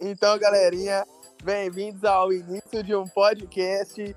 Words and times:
Então, 0.00 0.38
galerinha, 0.38 1.06
bem-vindos 1.42 2.04
ao 2.04 2.32
início 2.32 2.82
de 2.82 2.94
um 2.94 3.04
podcast. 3.04 4.16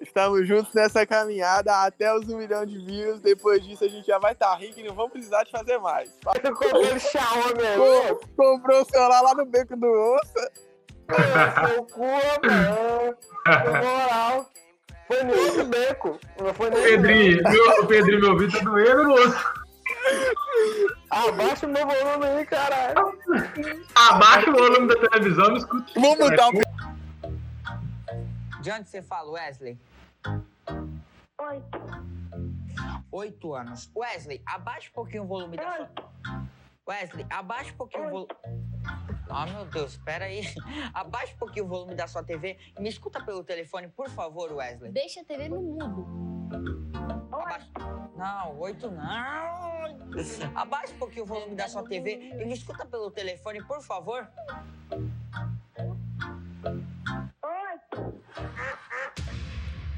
Estamos 0.00 0.46
juntos 0.46 0.72
nessa 0.74 1.06
caminhada 1.06 1.84
até 1.84 2.14
os 2.14 2.28
um 2.28 2.38
milhão 2.38 2.64
de 2.66 2.78
views. 2.78 3.20
Depois 3.20 3.62
disso, 3.64 3.84
a 3.84 3.88
gente 3.88 4.06
já 4.06 4.18
vai 4.18 4.32
estar 4.32 4.54
rico 4.56 4.78
e 4.80 4.84
não 4.84 4.94
vamos 4.94 5.12
precisar 5.12 5.42
de 5.44 5.50
fazer 5.50 5.78
mais. 5.78 6.10
O 6.24 6.98
Xiaomi, 6.98 8.16
Com- 8.16 8.20
comprou 8.36 8.82
o 8.82 8.84
celular 8.84 9.20
lá 9.22 9.34
no 9.34 9.46
beco 9.46 9.76
do 9.76 9.86
Onça. 9.86 10.52
Seu 11.68 11.84
cu, 11.84 12.02
mano. 12.02 13.16
Moral. 13.82 14.50
Foi 15.06 15.22
no 15.22 15.34
outro 15.38 15.64
beco. 15.66 16.18
Não 16.42 16.52
foi 16.54 16.70
nem 16.70 16.82
Pedrinho, 16.82 17.42
meu, 17.44 17.82
o 17.82 17.86
Pedrinho, 17.86 18.20
meu 18.20 18.30
ouvido 18.32 18.58
tá 18.58 18.64
doendo 18.64 19.04
no 19.04 19.14
osso. 19.14 19.44
Abaixa 21.10 21.66
o 21.66 21.70
meu 21.70 21.86
volume 21.86 22.26
aí, 22.26 22.44
caralho. 22.46 23.15
Abaixa 23.94 24.50
o 24.50 24.52
volume 24.52 24.88
da 24.88 25.08
televisão 25.08 25.54
e 25.54 25.58
escuta. 25.58 25.92
Vamos 25.94 26.18
mudar 26.18 26.48
o 26.48 26.52
De 28.62 28.70
onde 28.70 28.88
você 28.88 29.02
fala, 29.02 29.30
Wesley? 29.30 29.78
Oito. 31.40 31.78
Oito 33.12 33.54
anos. 33.54 33.90
Wesley, 33.94 34.42
abaixa 34.46 34.90
um 34.90 34.92
pouquinho 34.92 35.24
o 35.24 35.26
volume 35.26 35.56
da 35.56 35.76
sua. 35.76 35.88
Wesley, 36.88 37.26
abaixa 37.30 37.72
um 37.72 37.76
pouquinho 37.76 38.06
o 38.06 38.10
volume. 38.10 38.28
Ah, 39.28 39.46
meu 39.46 39.64
Deus, 39.66 39.92
espera 39.92 40.26
aí. 40.26 40.42
Abaixa 40.94 41.34
um 41.34 41.38
pouquinho 41.38 41.64
o 41.64 41.68
volume 41.68 41.94
da 41.96 42.06
sua 42.06 42.22
TV 42.22 42.56
e 42.78 42.80
me 42.80 42.88
escuta 42.88 43.20
pelo 43.22 43.42
telefone, 43.42 43.88
por 43.88 44.08
favor, 44.08 44.52
Wesley. 44.52 44.92
Deixa 44.92 45.20
a 45.20 45.24
TV 45.24 45.48
no 45.48 45.60
mudo. 45.60 46.06
Abaixa... 47.32 47.68
Não, 48.16 48.58
oito 48.60 48.90
não. 48.90 49.96
Abaixa 50.54 50.94
um 50.94 50.98
pouquinho 50.98 51.24
o 51.24 51.26
volume 51.26 51.54
da 51.54 51.68
sua 51.68 51.84
TV 51.84 52.32
e 52.40 52.44
me 52.44 52.54
escuta 52.54 52.86
pelo 52.86 53.10
telefone, 53.10 53.62
por 53.62 53.82
favor. 53.82 54.26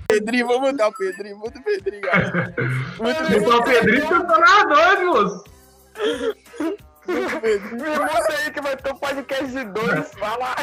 Pedrinho. 0.09 0.47
Vamos 0.47 0.73
mudar 0.73 0.89
o 0.89 0.93
Pedrinho. 0.93 1.37
Muda 1.39 1.59
o 1.59 1.63
Pedrinho, 1.63 2.01
galera. 2.01 2.55
Muda 2.99 3.55
o 3.55 3.59
o 3.59 3.65
Pedrinho 3.65 4.07
você 4.07 4.25
tá 4.25 4.39
na 4.39 4.65
dois, 4.65 5.05
moço. 5.05 5.45
Me 7.07 7.21
muda 7.77 8.39
aí 8.39 8.51
que 8.51 8.61
vai 8.61 8.77
ter 8.77 8.93
um 8.93 8.99
podcast 8.99 9.47
de 9.47 9.65
dois. 9.65 10.15
Fala. 10.15 10.57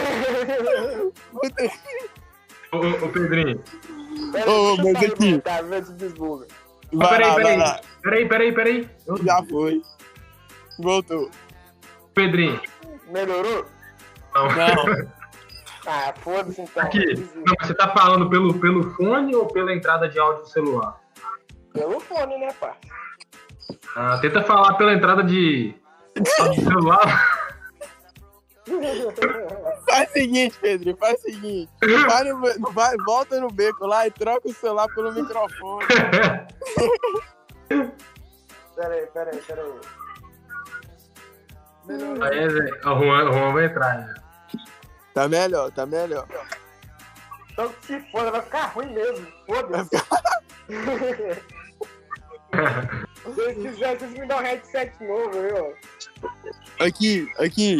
Ô, 2.71 2.77
ô, 2.77 3.05
ô, 3.05 3.09
Pedrinho. 3.09 3.63
Ô, 4.45 4.77
mas 4.77 5.03
aqui. 5.03 5.41
Vai 6.97 7.09
peraí, 7.09 7.27
lá, 7.27 7.33
vai 7.33 7.43
peraí. 7.43 7.57
lá. 7.57 7.79
Peraí, 8.01 8.27
peraí, 8.27 8.51
peraí. 8.53 8.89
Já 9.23 9.43
foi. 9.49 9.81
Voltou. 10.79 11.29
Pedrinho. 12.13 12.59
Melhorou? 13.09 13.65
Não. 14.33 14.47
Não. 14.49 15.15
Ah, 15.87 16.11
foda-se 16.19 16.61
então. 16.61 16.81
Aqui. 16.81 17.13
Não, 17.35 17.53
você 17.61 17.71
tá 17.75 17.87
falando 17.93 18.27
pelo, 18.27 18.55
pelo 18.59 18.89
fone 18.95 19.35
ou 19.35 19.45
pela 19.45 19.71
entrada 19.71 20.09
de 20.09 20.17
áudio 20.17 20.41
do 20.41 20.49
celular? 20.49 20.99
Pelo 21.73 21.99
fone, 21.99 22.39
né, 22.39 22.51
pá? 22.59 22.75
Ah, 23.95 24.17
tenta 24.19 24.41
falar 24.41 24.73
pela 24.79 24.93
entrada 24.93 25.23
de 25.23 25.75
de 26.19 26.61
celular. 26.63 27.45
Faz 29.87 30.09
o 30.09 30.13
seguinte, 30.13 30.57
Pedrinho. 30.59 30.97
Faz 30.97 31.19
o 31.19 31.21
seguinte. 31.21 31.69
Vai 32.07 32.23
no- 32.23 32.71
vai- 32.73 32.97
volta 33.05 33.39
no 33.39 33.49
beco 33.51 33.85
lá 33.85 34.07
e 34.07 34.11
troca 34.11 34.47
o 34.49 34.53
celular 34.53 34.87
pelo 34.95 35.11
microfone. 35.13 35.85
Peraí, 38.75 39.07
peraí, 39.07 39.41
peraí. 39.41 39.71
Melhorou. 41.85 42.23
Aí, 42.23 42.49
Zé, 42.49 42.63
o 42.89 42.99
Juan, 42.99 43.29
o 43.29 43.33
Juan 43.33 43.53
vai 43.53 43.65
entrar. 43.65 43.97
né? 43.99 44.13
Tá 45.13 45.27
melhor, 45.29 45.71
tá 45.71 45.85
melhor. 45.85 46.27
Então 47.51 47.73
se 47.81 47.99
foda, 48.11 48.31
vai 48.31 48.41
ficar 48.41 48.65
ruim 48.67 48.91
mesmo. 48.93 49.27
Foda-se. 49.47 49.89
Se 53.35 53.53
quiserem, 53.55 53.97
vocês 53.97 54.11
me 54.13 54.25
dão 54.27 54.37
um 54.39 54.41
headset 54.41 55.03
novo, 55.03 55.31
viu? 55.31 55.75
Aqui, 56.79 57.29
aqui. 57.39 57.79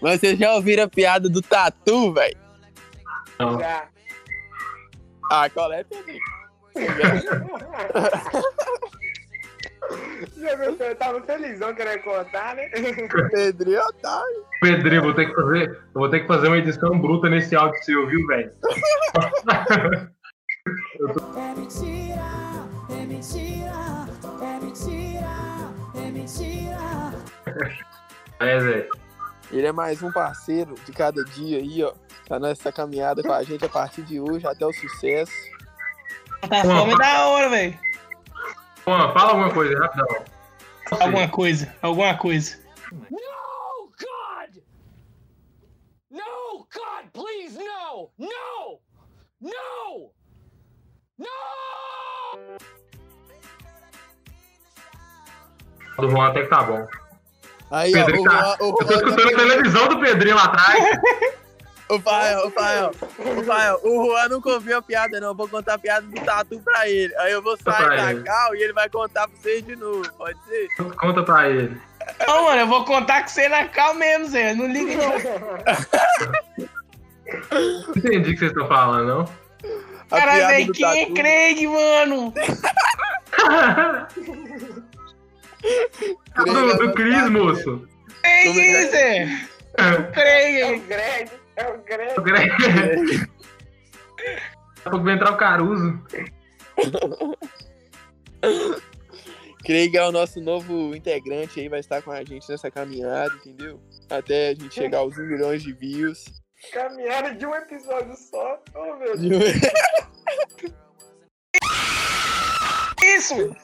Mas 0.00 0.20
vocês 0.20 0.38
já 0.38 0.54
ouviram 0.54 0.84
a 0.84 0.88
piada 0.88 1.28
do 1.28 1.40
tatu, 1.42 2.12
velho? 2.12 2.36
Já. 3.60 3.88
Ah, 5.30 5.48
qual 5.50 5.72
é, 5.72 5.84
Pedrinho? 5.84 6.20
Eu 10.80 10.96
tava 10.96 11.20
felizão 11.22 11.74
querendo 11.74 12.02
contar, 12.02 12.54
né? 12.56 12.68
Pedrinho 13.30 13.78
é 13.78 13.84
otário. 13.84 14.44
Pedrinho, 14.60 15.02
vou 15.02 15.14
ter 15.14 15.26
que 15.26 15.34
fazer, 15.34 15.70
eu 15.70 16.00
vou 16.00 16.10
ter 16.10 16.20
que 16.20 16.26
fazer 16.26 16.48
uma 16.48 16.58
edição 16.58 16.98
bruta 16.98 17.28
nesse 17.28 17.54
áudio 17.54 17.82
seu, 17.84 18.06
viu, 18.08 18.26
velho? 18.26 18.50
É 21.36 21.54
mentira, 21.56 22.22
é 22.90 23.06
mentira, 23.06 24.08
é 24.40 24.60
mentira, 24.60 25.34
é 25.94 26.10
mentira. 26.10 27.12
É, 28.40 28.60
Zé. 28.60 28.88
Ele 29.50 29.66
é 29.66 29.72
mais 29.72 30.02
um 30.02 30.10
parceiro 30.12 30.74
de 30.86 30.92
cada 30.92 31.22
dia 31.24 31.58
aí, 31.58 31.82
ó. 31.82 31.92
Tá 32.28 32.38
nessa 32.38 32.72
caminhada 32.72 33.22
com 33.22 33.32
a 33.32 33.42
gente 33.42 33.64
a 33.64 33.68
partir 33.68 34.02
de 34.02 34.20
hoje 34.20 34.46
até 34.46 34.64
o 34.64 34.72
sucesso. 34.72 35.32
Tá 36.48 36.62
fome 36.62 36.96
da 36.98 37.26
hora, 37.28 37.48
velho. 37.48 37.78
Juan, 38.86 39.12
fala 39.12 39.30
alguma 39.30 39.50
coisa, 39.52 39.78
rapidão. 39.78 40.24
Alguma 40.90 41.28
coisa, 41.28 41.74
alguma 41.80 42.16
coisa. 42.16 42.58
No, 42.92 43.90
God! 43.98 44.62
No, 46.10 46.66
God, 46.74 47.06
please, 47.12 47.56
no! 47.58 48.10
No! 48.18 48.80
No! 49.40 50.12
No! 51.18 51.28
Do 55.98 56.10
Juan 56.10 56.28
até 56.28 56.42
que 56.42 56.48
tá 56.48 56.62
bom. 56.64 56.86
Aí, 57.70 57.90
ó, 57.90 58.04
Pedrinho 58.04 58.22
o, 58.22 58.24
tá. 58.24 58.40
Juan- 58.40 58.56
o, 58.60 58.68
Eu 58.68 58.86
tô 58.86 58.94
escutando 58.94 59.28
a 59.28 59.36
televisão 59.36 59.88
do 59.88 60.00
Pedrinho 60.00 60.36
lá 60.36 60.44
atrás. 60.44 60.84
o 61.96 62.00
Fael, 62.00 62.46
o 62.46 62.50
Fael, 62.50 62.90
o 63.18 63.44
Fael, 63.44 63.80
o 63.82 64.06
Juan 64.06 64.28
nunca 64.28 64.50
ouviu 64.50 64.78
a 64.78 64.82
piada, 64.82 65.20
não. 65.20 65.28
Eu 65.28 65.34
vou 65.34 65.48
contar 65.48 65.74
a 65.74 65.78
piada 65.78 66.06
do 66.06 66.20
tatu 66.20 66.58
pra 66.60 66.88
ele. 66.88 67.14
Aí 67.16 67.32
eu 67.32 67.42
vou 67.42 67.56
sair 67.58 67.96
da 67.96 68.22
cal 68.22 68.54
e 68.54 68.62
ele 68.62 68.72
vai 68.72 68.88
contar 68.88 69.28
pra 69.28 69.36
vocês 69.36 69.64
de 69.64 69.76
novo. 69.76 70.10
Pode 70.14 70.38
ser? 70.46 70.68
Conta 70.96 71.22
pra 71.22 71.50
ele. 71.50 71.76
Não, 72.26 72.44
mano, 72.44 72.60
eu 72.60 72.66
vou 72.66 72.84
contar 72.84 73.22
com 73.22 73.28
você 73.28 73.48
na 73.48 73.66
cal 73.66 73.94
mesmo, 73.94 74.26
Zé. 74.26 74.54
Não 74.54 74.66
liga 74.66 74.96
não. 74.96 75.12
Entendi 77.96 78.30
o 78.30 78.32
que 78.32 78.38
vocês 78.38 78.50
estão 78.50 78.66
falando, 78.66 79.06
não? 79.06 79.28
A 80.10 80.18
Caralho, 80.18 80.46
velho, 80.48 80.66
do 80.66 80.72
quem 80.72 80.86
é 80.86 81.02
tatu. 81.02 81.14
Craig, 81.14 81.66
mano? 81.66 82.34
do, 86.44 86.76
do 86.78 86.92
Cris, 86.92 87.30
moço. 87.30 87.88
Craig, 88.22 88.58
é? 88.58 88.86
Zé. 88.88 89.28
É 89.78 89.90
o 89.92 90.12
Craig. 90.12 90.80
Greg, 90.80 91.30
é 91.62 91.68
o 91.68 91.82
Greg. 91.82 92.18
O 92.18 92.22
Greg. 92.22 92.50
Daqui 94.84 94.88
a 94.88 94.90
pouco 94.90 95.04
vai 95.04 95.14
entrar 95.14 95.32
o 95.32 95.36
Caruso. 95.36 96.00
Craig 99.64 99.96
é 99.96 100.04
o 100.04 100.12
nosso 100.12 100.40
novo 100.40 100.94
integrante 100.94 101.60
aí, 101.60 101.68
vai 101.68 101.78
estar 101.80 102.02
com 102.02 102.10
a 102.10 102.24
gente 102.24 102.48
nessa 102.48 102.68
caminhada, 102.70 103.32
entendeu? 103.36 103.80
Até 104.10 104.48
a 104.48 104.54
gente 104.54 104.74
chegar 104.74 104.98
aos 104.98 105.16
1 105.16 105.22
milhões 105.22 105.62
de 105.62 105.72
views. 105.72 106.24
Caminhada 106.72 107.34
de 107.34 107.46
um 107.46 107.54
episódio 107.54 108.16
só. 108.16 108.60
Oh, 108.74 108.96
meu 108.96 109.16
Deus. 109.16 109.54
Isso! 113.02 113.56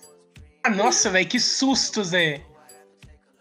Ah, 0.62 0.70
Nossa, 0.70 1.10
velho, 1.10 1.28
que 1.28 1.40
susto, 1.40 2.04
Zé. 2.04 2.42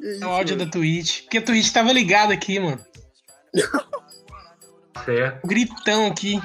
É 0.01 0.25
o 0.25 0.29
áudio 0.29 0.57
da 0.57 0.66
Twitch. 0.66 1.23
Porque 1.23 1.40
a 1.40 1.41
Twitch 1.41 1.72
tava 1.72 1.91
ligada 1.91 2.34
aqui, 2.34 2.59
mano. 2.59 2.84
Certo. 5.05 5.44
O 5.44 5.47
gritão 5.47 6.08
aqui. 6.08 6.41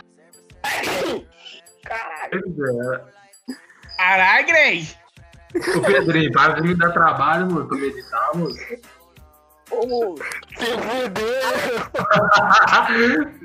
Caralho. 1.85 2.43
É. 2.97 3.01
Caralho, 3.97 4.47
Greg. 4.47 4.97
O 5.77 5.81
Pedrinho, 5.83 6.33
para 6.33 6.55
de 6.55 6.63
me 6.63 6.75
dar 6.75 6.93
trabalho, 6.93 7.47
moço, 7.47 7.69
pra 7.69 7.77
meditar, 7.79 8.35
moço. 8.35 8.57
Ô, 9.71 10.17
Se 10.59 10.67
fudeu. 10.79 11.43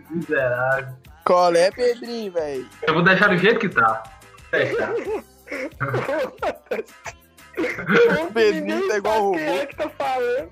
Miserável. 0.10 0.94
Qual 1.26 1.54
é, 1.56 1.70
Pedrinho, 1.72 2.32
velho? 2.32 2.66
Eu 2.84 2.94
vou 2.94 3.04
deixar 3.04 3.28
do 3.30 3.38
jeito 3.38 3.60
que 3.60 3.70
tá. 3.70 4.04
O 8.22 8.32
Pedrinho 8.34 8.88
tá 8.88 8.98
igual 8.98 9.30
o 9.30 9.32
Quem 9.34 9.42
é 9.44 9.50
robô. 9.52 9.68
que 9.68 9.76
tá 9.76 9.90
falando? 9.90 10.50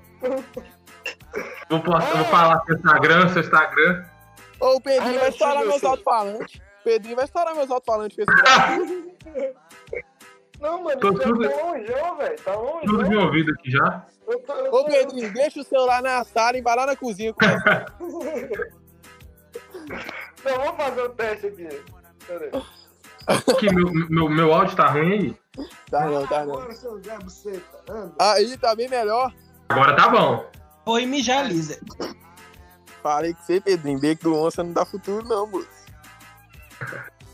Vou, 1.70 1.80
postar, 1.80 2.16
vou 2.16 2.24
falar 2.26 2.62
seu 2.64 2.76
Instagram, 2.76 3.28
seu 3.28 3.42
Instagram. 3.42 4.04
Ô, 4.60 4.76
o 4.76 4.80
Pedrinho 4.80 5.20
vai 5.20 5.28
estourar 5.28 5.64
meus 5.66 5.84
alto-falantes. 5.84 6.60
Pedrinho 6.84 7.16
vai 7.16 7.24
estourar 7.24 7.54
meus 7.54 7.70
alto-falantes 7.70 8.16
com 8.16 8.22
esse. 8.22 9.54
Não, 10.60 10.82
mano, 10.82 10.98
Tô 11.00 11.12
já 11.12 11.22
tudo- 11.24 11.48
tá 11.48 11.56
longeão, 11.64 12.16
velho. 12.16 12.36
Tá 12.42 12.52
Tudo 12.54 12.80
de 12.86 12.92
longeão. 12.92 13.24
ouvido 13.26 13.52
aqui 13.52 13.70
já. 13.70 14.06
Eu 14.26 14.38
tô, 14.40 14.52
eu 14.54 14.72
Ô, 14.72 14.84
tô- 14.84 14.90
Pedrinho, 14.90 15.32
deixa 15.32 15.60
o 15.60 15.64
celular 15.64 16.02
na 16.02 16.24
sala 16.24 16.56
e 16.56 16.62
vai 16.62 16.74
lá 16.76 16.86
na 16.86 16.96
cozinha 16.96 17.32
com 17.34 17.44
essa. 17.44 17.86
Não, 20.44 20.56
vamos 20.56 20.76
fazer 20.76 21.02
o 21.02 21.08
teste 21.10 21.46
aqui. 21.48 21.68
Pera 22.26 22.50
aí. 22.52 22.62
Aqui, 23.26 23.74
meu, 23.74 23.90
meu, 24.08 24.28
meu 24.28 24.54
áudio 24.54 24.76
tá 24.76 24.86
ruim 24.88 25.12
aí. 25.12 25.36
Tá 25.90 26.06
não, 26.06 26.26
tá 26.26 26.44
não. 26.46 26.66
Aí 28.18 28.56
tá 28.58 28.74
bem 28.74 28.88
melhor. 28.88 29.32
Agora 29.68 29.94
tá 29.96 30.08
bom. 30.08 30.48
Oi, 30.86 31.04
mijar, 31.06 31.46
Lisa. 31.46 31.78
Falei 33.06 33.32
que 33.34 33.46
você, 33.46 33.60
Pedrinho, 33.60 34.00
beco 34.00 34.24
do 34.24 34.34
onça 34.34 34.64
não 34.64 34.72
dá 34.72 34.84
futuro, 34.84 35.24
não, 35.28 35.46
moço. 35.46 35.68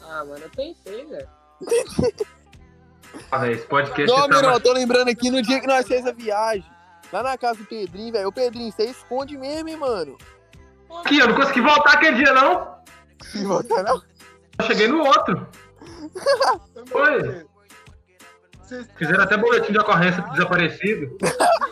Ah, 0.03 0.23
mano, 0.23 0.41
eu 0.41 0.51
tentei, 0.51 1.07
velho. 1.07 1.29
Ah, 3.31 3.39
velho, 3.39 3.55
esse 3.55 3.67
podcast 3.67 4.15
Não, 4.15 4.29
tá 4.29 4.53
eu 4.53 4.61
tô 4.61 4.71
lembrando 4.75 5.09
aqui 5.09 5.31
no 5.31 5.41
dia 5.41 5.63
que 5.63 5.67
nós 5.67 5.89
fez 5.89 6.07
a 6.07 6.13
viagem. 6.13 6.71
Lá 7.11 7.23
na 7.23 7.39
casa 7.39 7.61
do 7.61 7.65
Pedrinho, 7.65 8.13
velho. 8.13 8.29
Ô, 8.29 8.33
Pedrinho, 8.33 8.71
você 8.71 8.85
esconde 8.85 9.39
mesmo, 9.39 9.71
hein, 9.71 9.79
mano? 9.79 10.19
Aqui, 11.03 11.19
eu 11.19 11.29
não 11.29 11.37
consegui 11.37 11.63
voltar 11.63 11.95
aquele 11.95 12.17
dia, 12.19 12.35
não. 12.35 12.77
Se 13.23 13.43
voltar, 13.43 13.83
não. 13.83 14.03
Eu 14.59 14.67
cheguei 14.67 14.89
no 14.89 15.07
outro. 15.07 15.49
Oi. 18.73 18.87
Fizeram 18.97 19.25
até 19.25 19.37
boletim 19.37 19.73
de 19.73 19.79
ocorrência 19.79 20.23
pro 20.23 20.33
desaparecido. 20.33 21.17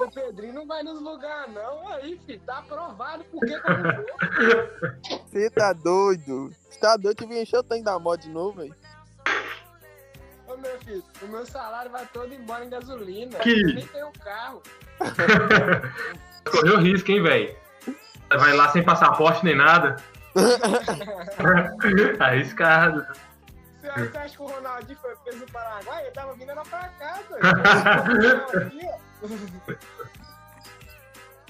O 0.01 0.11
Pedrinho 0.11 0.53
não 0.55 0.67
vai 0.67 0.83
nos 0.83 1.01
lugares, 1.01 1.55
não. 1.55 1.89
Aí, 1.89 2.21
filho, 2.27 2.41
tá 2.47 2.59
aprovado. 2.59 3.25
Por 3.25 3.41
que? 3.41 3.55
Você 5.31 5.51
tá 5.51 5.73
doido? 5.73 6.53
Você 6.69 6.79
tá 6.81 6.97
doido? 6.97 7.17
Que 7.17 7.25
encher 7.25 7.59
o 7.59 7.63
tanque 7.63 7.85
da 7.85 7.99
moto 7.99 8.23
de 8.23 8.29
novo, 8.29 8.59
velho. 8.61 8.75
Ô, 10.47 10.57
meu 10.57 10.79
filho, 10.81 11.03
o 11.23 11.27
meu 11.29 11.47
salário 11.47 11.91
vai 11.91 12.05
todo 12.13 12.35
embora 12.35 12.65
em 12.65 12.71
gasolina. 12.71 13.39
Que- 13.39 13.63
Eu 13.63 13.75
nem 13.75 13.87
tenho 13.87 14.11
carro. 14.25 14.63
Correu 16.51 16.79
risco, 16.79 17.11
hein, 17.13 17.23
velho? 17.23 17.57
Vai 18.29 18.55
lá 18.57 18.69
sem 18.71 18.83
passaporte 18.83 19.45
nem 19.45 19.57
nada. 19.57 19.97
Arriscado. 22.19 23.07
Você 23.97 24.19
acha 24.19 24.37
que 24.37 24.43
o 24.43 24.47
Ronaldinho 24.47 24.99
foi 25.01 25.17
preso 25.17 25.39
no 25.39 25.47
Paraguai? 25.47 26.03
Ele 26.03 26.11
tava 26.13 26.35
vindo 26.35 26.55
lá 26.55 26.63
pra 26.63 26.91
ó. 27.01 27.19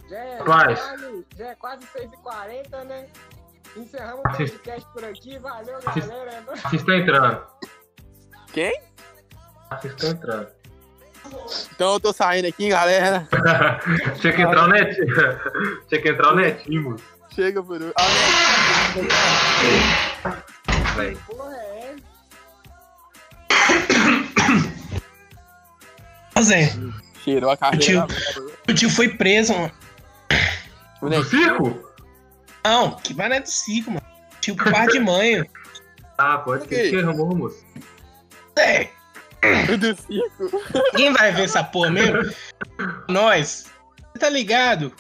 Já 0.09 0.19
é, 0.19 0.37
quase, 0.39 1.27
já 1.37 1.47
é 1.49 1.55
quase 1.55 1.87
6h40, 1.87 2.85
né? 2.85 3.07
Encerramos 3.77 4.21
o 4.21 4.23
podcast 4.37 4.89
por 4.93 5.05
aqui. 5.05 5.39
Valeu, 5.39 5.79
Assist- 5.87 6.09
galera. 6.09 6.45
Estão 6.73 6.95
entrando. 6.95 7.47
Quem? 8.53 8.83
Estão 9.85 10.11
entrando. 10.11 10.49
Então 11.73 11.93
eu 11.93 12.01
tô 12.01 12.13
saindo 12.13 12.49
aqui, 12.49 12.69
galera. 12.71 13.29
Tinha 14.21 14.33
que 14.33 14.43
entrar 14.43 14.65
o 14.65 14.69
netinho. 14.69 15.07
Tinha 15.89 16.03
que 16.03 16.09
entrar 16.09 16.33
o 16.33 16.37
netinho, 16.37 16.91
moço. 16.91 17.05
Chega 17.33 17.63
por. 17.63 17.79
Ah. 17.97 18.03
Porra, 21.27 21.57
é. 21.57 21.70
Né? 26.49 26.93
Cheirou 27.25 27.51
a 27.51 27.57
carreira. 27.57 27.85
Tio. 27.85 28.01
da 28.01 28.07
merda. 28.07 28.53
o 28.69 28.75
tio 28.75 28.91
foi 28.91 29.09
preso, 29.11 29.53
mano. 29.55 29.73
O 31.03 31.09
Do 31.09 31.25
circo? 31.25 31.91
Não, 32.65 32.93
que 32.97 33.15
vai 33.15 33.29
não 33.29 33.37
é 33.37 33.41
do 33.41 33.49
circo, 33.49 33.91
mano. 33.91 34.07
Tio 34.41 34.55
por 34.57 34.71
par 34.73 34.87
de 34.89 34.99
mãe. 35.01 35.45
Ah, 36.23 36.37
pode 36.37 36.65
Por 36.65 36.69
quê? 36.69 36.75
ser. 36.77 36.91
Que 36.91 36.97
arrumou, 36.99 37.35
moço. 37.35 37.65
Zé, 38.59 38.91
do 39.79 39.97
circo. 39.97 40.61
ninguém 40.93 41.15
vai 41.15 41.33
ver 41.33 41.45
essa 41.45 41.65
porra 41.65 41.89
mesmo. 41.91 42.31
Nós. 43.09 43.71
Você 44.13 44.19
tá 44.19 44.29
ligado? 44.29 44.93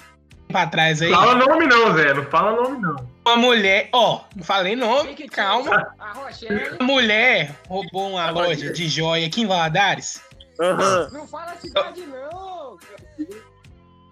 Pra 0.49 0.67
trás 0.67 1.03
aí. 1.03 1.11
Fala 1.11 1.35
nome 1.35 1.67
não, 1.67 1.93
Zé. 1.95 2.15
Não 2.15 2.25
fala 2.25 2.53
nome 2.63 2.79
não. 2.81 2.97
Uma 3.27 3.37
mulher. 3.37 3.91
Ó, 3.93 4.23
não 4.35 4.43
falei 4.43 4.75
nome, 4.75 5.09
Quem 5.15 5.29
que 5.29 5.29
calma. 5.29 5.95
A 5.99 6.13
Rochelle. 6.13 6.71
Uma 6.81 6.87
mulher 6.87 7.55
roubou 7.69 8.13
uma 8.13 8.31
loja 8.31 8.73
de 8.73 8.89
joia 8.89 9.27
aqui 9.27 9.43
em 9.43 9.47
Valadares. 9.47 10.23
Aham. 10.61 11.09
Não 11.13 11.27
fala 11.27 11.53
a 11.53 11.57
cidade, 11.57 12.03
não. 12.07 12.79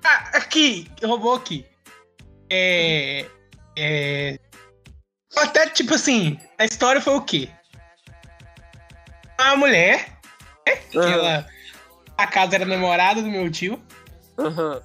Ah, 0.05 0.31
aqui, 0.35 0.91
roubou 1.03 1.35
aqui. 1.35 1.67
É. 2.51 3.27
É. 3.77 4.39
Até 5.37 5.69
tipo 5.69 5.95
assim, 5.95 6.39
a 6.59 6.65
história 6.65 7.01
foi 7.01 7.15
o 7.15 7.23
quê? 7.23 7.51
Uma 9.41 9.57
mulher, 9.57 10.19
né? 10.67 10.77
que 10.77 10.99
Aham. 10.99 11.11
ela. 11.11 11.47
A 12.17 12.27
casa 12.27 12.57
era 12.57 12.65
namorada 12.65 13.23
do 13.23 13.29
meu 13.29 13.51
tio. 13.51 13.81
Aham. 14.39 14.81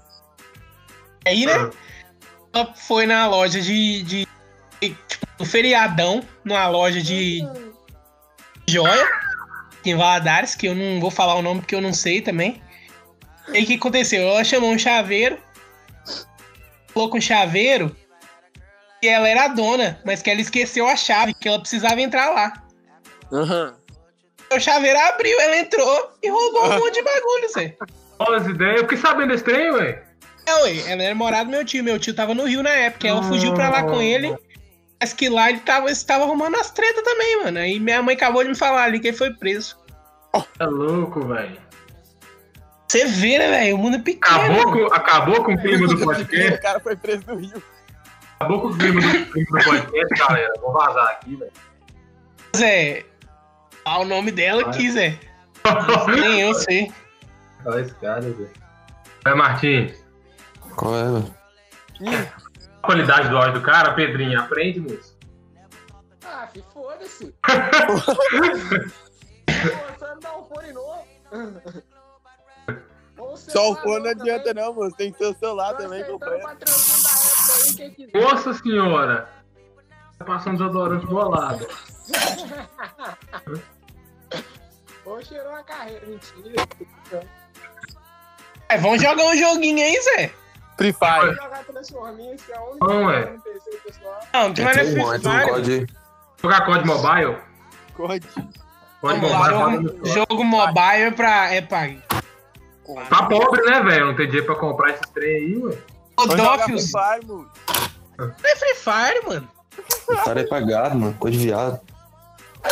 Aí, 1.26 1.46
né? 1.46 1.54
Ah. 1.54 1.72
Ela 2.54 2.74
foi 2.76 3.06
na 3.06 3.26
loja 3.28 3.60
de. 3.62 4.04
de, 4.04 4.28
de 4.82 4.90
tipo, 5.08 5.26
no 5.40 5.46
feriadão, 5.46 6.22
numa 6.44 6.68
loja 6.68 7.02
de 7.02 7.42
joia, 8.68 9.08
em 9.90 9.96
Valadares, 9.96 10.56
que 10.56 10.68
eu 10.68 10.76
não 10.76 11.00
vou 11.00 11.12
falar 11.12 11.36
o 11.36 11.42
nome 11.42 11.62
porque 11.62 11.76
eu 11.76 11.82
não 11.82 11.94
sei 11.94 12.22
também. 12.22 12.62
E 13.50 13.58
aí 13.58 13.64
o 13.64 13.68
que 13.68 13.76
aconteceu? 13.76 14.22
Ela 14.28 14.44
chamou 14.44 14.72
um 14.72 14.80
chaveiro, 14.80 15.38
falou 16.94 17.10
com 17.10 17.18
o 17.18 17.22
chaveiro 17.22 17.96
que 19.02 19.08
ela 19.08 19.28
era 19.28 19.46
a 19.46 19.48
dona, 19.50 20.00
mas 20.06 20.22
que 20.22 20.30
ela 20.30 20.40
esqueceu 20.40 20.88
a 20.88 20.96
chave, 20.96 21.34
que 21.34 21.48
ela 21.48 21.60
precisava 21.60 22.00
entrar 22.00 22.30
lá. 22.30 22.54
Aham. 23.32 23.76
O 24.52 24.60
chaveiro 24.60 25.00
abriu, 25.00 25.40
ela 25.42 25.58
entrou 25.58 26.12
e 26.22 26.30
roubou 26.30 26.66
um 26.66 26.80
monte 26.80 26.94
de 26.94 27.02
bagulho, 27.02 27.50
Zé. 27.52 27.76
Olha 28.20 28.38
as 28.38 28.48
ideias. 28.48 28.76
Eu 28.76 28.84
fiquei 28.84 28.98
sabendo 28.98 29.30
desse 29.30 29.44
trem, 29.44 29.72
ué. 29.72 30.04
É, 30.46 30.56
ué, 30.64 30.92
ela 30.92 31.04
era 31.04 31.16
morada 31.16 31.46
do 31.46 31.52
meu 31.52 31.66
tio. 31.66 31.84
Meu 31.84 31.98
tio 32.00 32.14
tava 32.14 32.34
no 32.34 32.46
Rio 32.46 32.62
na 32.62 32.70
época. 32.70 33.08
Ela 33.08 33.24
fugiu 33.24 33.54
pra 33.54 33.70
lá 33.70 33.84
com 33.84 34.02
ele. 34.02 34.36
Mas 35.04 35.12
que 35.12 35.28
lá 35.28 35.50
ele 35.50 35.60
tava, 35.60 35.88
ele 35.88 35.96
tava 35.98 36.24
arrumando 36.24 36.56
as 36.56 36.72
tretas 36.72 37.04
também, 37.04 37.44
mano. 37.44 37.60
Aí 37.60 37.78
minha 37.78 38.02
mãe 38.02 38.16
acabou 38.16 38.42
de 38.42 38.48
me 38.48 38.56
falar 38.56 38.84
ali 38.86 39.02
que 39.02 39.10
ele 39.10 39.18
foi 39.18 39.34
preso. 39.34 39.78
É 40.58 40.64
louco, 40.66 41.28
velho. 41.28 41.58
Você 42.88 43.06
vê, 43.08 43.38
né, 43.38 43.50
velho? 43.50 43.76
O 43.76 43.80
mundo 43.80 43.98
é 43.98 44.00
pequeno. 44.00 44.34
Acabou 44.34 44.72
com, 44.72 44.94
acabou 44.94 45.44
com 45.44 45.54
o 45.56 45.58
clima 45.62 45.88
do 45.88 45.96
O 45.96 46.06
podcast. 46.06 46.62
cara 46.62 46.80
foi 46.80 46.96
preso 46.96 47.22
no 47.28 47.36
Rio. 47.36 47.62
Acabou 48.40 48.62
com 48.62 48.68
o 48.70 48.78
clima 48.78 49.02
do, 49.02 49.26
clima 49.26 49.60
do 49.60 49.66
podcast, 49.66 50.20
galera. 50.26 50.54
Vou 50.62 50.72
vazar 50.72 51.08
aqui, 51.10 51.36
velho. 51.36 51.52
Zé. 52.56 53.06
Ah, 53.84 54.00
o 54.00 54.06
nome 54.06 54.32
dela 54.32 54.70
aqui, 54.70 54.90
Zé. 54.90 55.20
Nem 56.16 56.40
eu 56.40 56.54
sei. 56.54 56.90
Olha 57.66 57.82
esse 57.82 57.94
cara, 57.96 58.22
velho. 58.22 58.50
É, 59.26 59.36
Martins. 59.36 60.02
Qual 60.78 60.96
é, 60.96 61.04
velho? 61.04 61.36
A 62.84 62.86
qualidade 62.86 63.30
do 63.30 63.38
áudio 63.38 63.54
do 63.54 63.62
cara, 63.62 63.94
Pedrinho, 63.94 64.38
aprende, 64.38 64.82
moço. 64.82 65.18
Ah, 66.26 66.50
foda-se. 66.74 67.34
Um 70.38 70.44
fone 70.44 70.74
novo. 70.74 71.06
Só 73.38 73.72
o 73.72 73.76
fone 73.78 74.04
não 74.04 74.12
adianta, 74.12 74.54
não, 74.54 74.74
moço. 74.74 74.98
Tem 74.98 75.14
que 75.14 75.18
ser 75.18 75.28
o 75.28 75.34
celular 75.34 75.78
também 75.78 76.04
quiser. 76.04 76.42
Nossa 78.22 78.54
senhora. 78.54 79.30
Tá 80.20 80.26
passando 80.26 80.58
desodorante 80.58 81.06
do 81.06 81.16
lado. 81.16 81.66
Ou 85.06 85.20
cheirou 85.24 85.56
a 85.56 85.64
carreira. 85.64 86.06
Mentira. 86.06 86.68
É, 88.68 88.78
vamos 88.78 89.02
jogar 89.02 89.24
um 89.24 89.38
joguinho 89.38 89.82
aí, 89.82 90.02
Zé. 90.02 90.34
Free 90.78 90.92
Fire. 90.92 91.38
Transforminha, 91.84 92.36
é 92.50 92.56
a 92.56 92.64
única 92.64 92.88
Não, 92.88 93.12
é. 93.12 93.24
que 93.24 93.34
no 93.34 93.42
PC, 93.42 93.78
pessoal. 93.86 94.20
Não, 94.34 94.44
não 94.48 94.54
tem 94.54 94.66
mais 94.66 94.78
Free 94.78 95.02
Fire. 95.20 95.50
código. 95.50 95.88
Jogar 96.42 96.66
COD 96.66 96.86
Mobile? 96.86 97.38
Code. 97.94 98.28
COD 99.02 99.26
lá, 99.26 99.52
Mobile 99.52 99.88
jogo, 99.88 100.06
jogo 100.06 100.44
mobile 100.44 101.02
é 101.04 101.12
pra. 101.12 101.54
É 101.54 101.62
pra. 101.62 101.90
Tá 103.10 103.24
pobre, 103.28 103.62
né, 103.64 103.82
velho? 103.82 104.08
Não 104.08 104.16
tem 104.16 104.26
dinheiro 104.28 104.46
pra 104.46 104.56
comprar 104.56 104.92
esses 104.92 105.10
trem 105.10 105.36
aí, 105.36 105.58
ué. 105.58 105.78
Odófios. 106.18 106.92
Não 106.92 107.48
é 108.44 108.56
Free 108.56 108.76
Fire, 108.76 109.26
mano. 109.26 109.48
O 110.08 110.16
cara 110.24 110.42
é 110.42 110.48
pagado, 110.48 110.96
mano. 110.96 111.14
Coisa 111.20 111.38
de 111.38 111.46
viado. 111.46 111.82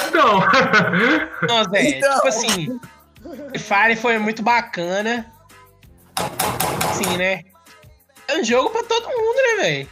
Então. 0.07 0.39
Não, 1.47 1.63
Zé. 1.69 1.83
Então. 1.83 2.15
Tipo 2.15 2.27
assim. 2.27 2.79
Free 3.49 3.59
Fire 3.59 3.95
foi 3.95 4.17
muito 4.19 4.41
bacana. 4.41 5.25
Sim, 6.93 7.17
né? 7.17 7.43
É 8.31 8.37
um 8.39 8.43
jogo 8.43 8.69
pra 8.69 8.83
todo 8.83 9.07
mundo, 9.07 9.35
né, 9.57 9.63
velho? 9.63 9.89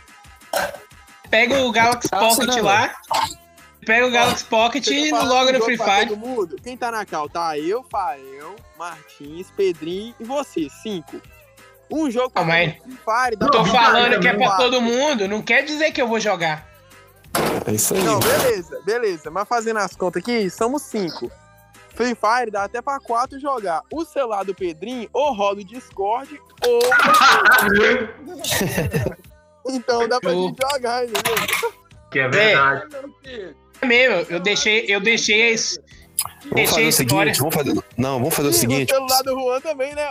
Pega 1.29 1.60
o 1.60 1.72
Galaxy 1.72 2.10
Pocket 2.10 2.48
né, 2.55 2.62
lá. 2.62 2.96
Pega 3.86 4.08
o 4.08 4.12
Galaxy 4.12 4.43
Pocket 4.46 4.88
e 4.88 5.12
loga 5.12 5.51
no 5.51 5.63
Free 5.65 5.77
Fire. 5.77 6.62
Quem 6.63 6.77
tá 6.77 6.89
na 6.91 7.05
cal? 7.05 7.29
Tá 7.29 7.58
eu, 7.58 7.84
Fael, 7.84 8.55
Martins, 8.77 9.51
Pedrinho 9.51 10.15
e 10.19 10.24
você. 10.24 10.67
Cinco. 10.81 11.22
Um 11.91 12.10
jogo 12.10 12.29
pra 12.29 12.43
Ah, 12.43 12.46
mas- 12.46 12.74
todo 12.75 12.88
mundo, 12.88 12.98
Free 12.98 13.15
Fire. 13.25 13.38
Não, 13.39 13.48
Tô 13.51 13.65
falando 13.65 14.19
que 14.19 14.27
é 14.27 14.34
pra 14.34 14.58
todo 14.58 14.81
mundo, 14.81 15.27
não 15.27 15.41
quer 15.41 15.63
dizer 15.63 15.91
que 15.91 16.01
eu 16.01 16.08
vou 16.08 16.19
jogar. 16.19 16.67
É 17.67 17.72
isso 17.72 17.93
aí. 17.93 18.03
Não, 18.03 18.19
beleza, 18.19 18.81
beleza. 18.86 19.29
Mas 19.31 19.48
fazendo 19.48 19.77
as 19.77 19.96
contas 19.96 20.22
aqui, 20.22 20.50
somos 20.50 20.81
cinco. 20.84 21.31
Free 22.00 22.15
Fire 22.15 22.50
dá 22.50 22.63
até 22.63 22.82
pra 22.82 22.98
quatro 22.98 23.38
jogar. 23.38 23.84
O 23.91 24.06
celular 24.06 24.46
do 24.46 24.56
Pedrinho 24.56 25.10
ou 25.12 25.34
roda 25.34 25.60
o 25.60 25.63
Discord 25.65 26.39
ou. 26.65 26.79
então 29.68 30.08
dá 30.08 30.18
pra 30.22 30.32
gente 30.32 30.56
jogar, 30.62 31.03
entendeu? 31.03 31.36
Que 32.10 32.20
é 32.20 32.29
verdade. 32.29 32.88
Meu 32.89 33.13
filho, 33.22 33.53
É 33.82 33.86
mesmo, 33.86 34.34
eu 34.34 34.39
deixei, 34.39 34.86
eu 34.88 35.01
deixei 35.01 35.50
esse. 35.50 35.77
Vamos 36.44 36.56
Deixei 36.56 36.68
fazer 36.68 36.86
o 36.86 36.89
história. 36.89 37.34
seguinte, 37.34 37.39
vamos 37.39 37.56
fazer. 37.56 37.74
Não, 37.98 38.20
vamos 38.20 38.34
fazer 38.34 38.48
o 38.48 38.53
Sim, 38.53 38.60
seguinte. 38.60 38.94
O 38.94 38.96
celular 38.96 39.22
do 39.24 39.38
Juan 39.38 39.60
também, 39.60 39.94
né? 39.94 40.08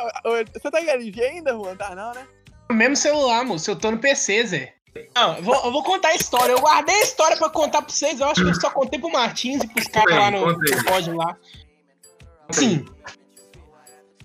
Você 0.52 0.70
tá 0.70 0.82
em 0.82 0.88
LG 0.88 1.22
ainda, 1.22 1.52
Juan? 1.52 1.74
Tá 1.74 1.94
não, 1.94 2.12
né? 2.12 2.26
O 2.70 2.74
mesmo 2.74 2.96
celular, 2.96 3.46
moço. 3.46 3.70
Eu 3.70 3.76
tô 3.76 3.90
no 3.90 3.96
PC, 3.98 4.46
Zé. 4.46 4.74
Não, 5.14 5.36
eu 5.36 5.42
vou, 5.42 5.54
eu 5.54 5.72
vou 5.72 5.82
contar 5.82 6.08
a 6.08 6.14
história. 6.14 6.52
Eu 6.52 6.60
guardei 6.60 6.94
a 6.94 7.02
história 7.02 7.36
pra 7.36 7.48
contar 7.48 7.82
pra 7.82 7.90
vocês. 7.90 8.20
Eu 8.20 8.26
acho 8.26 8.42
que 8.42 8.50
eu 8.50 8.60
só 8.60 8.70
contei 8.70 8.98
pro 8.98 9.10
Martins 9.10 9.62
e 9.62 9.68
pros 9.68 9.86
caras 9.86 10.14
lá 10.14 10.30
no, 10.30 10.58
pódio 10.84 11.16
lá. 11.16 11.36
Sim. 12.50 12.84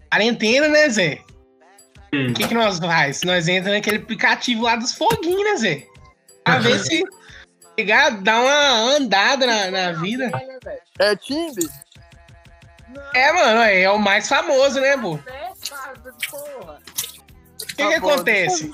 Quarentena, 0.10 0.68
né, 0.68 0.89
Zé? 0.89 1.22
Hum. 2.13 2.30
O 2.30 2.34
que, 2.34 2.48
que 2.48 2.53
nós 2.53 2.80
faz? 2.80 3.24
Nós 3.24 3.48
entramos 3.48 3.74
naquele 3.74 3.98
aplicativo 3.98 4.63
lá 4.63 4.75
dos 4.75 4.94
foguinhos, 4.94 5.44
né, 5.44 5.56
Zé? 5.58 5.88
Pra 6.44 6.60
ver 6.60 6.80
se 6.80 7.03
pegar, 7.75 8.22
dar 8.22 8.42
uma 8.42 8.96
andada 8.96 9.46
na, 9.46 9.72
na 9.72 9.92
vida. 9.94 10.32
É 11.00 11.15
Tinder? 11.15 11.68
É, 13.15 13.32
mano, 13.34 13.62
é, 13.62 13.82
é 13.82 13.89
o 13.89 13.98
mais 13.98 14.30
famoso, 14.30 14.80
né, 14.80 14.96
pô? 14.98 15.13
O 15.13 15.20
que, 17.68 17.75
que 17.75 17.94
acontece? 17.94 18.74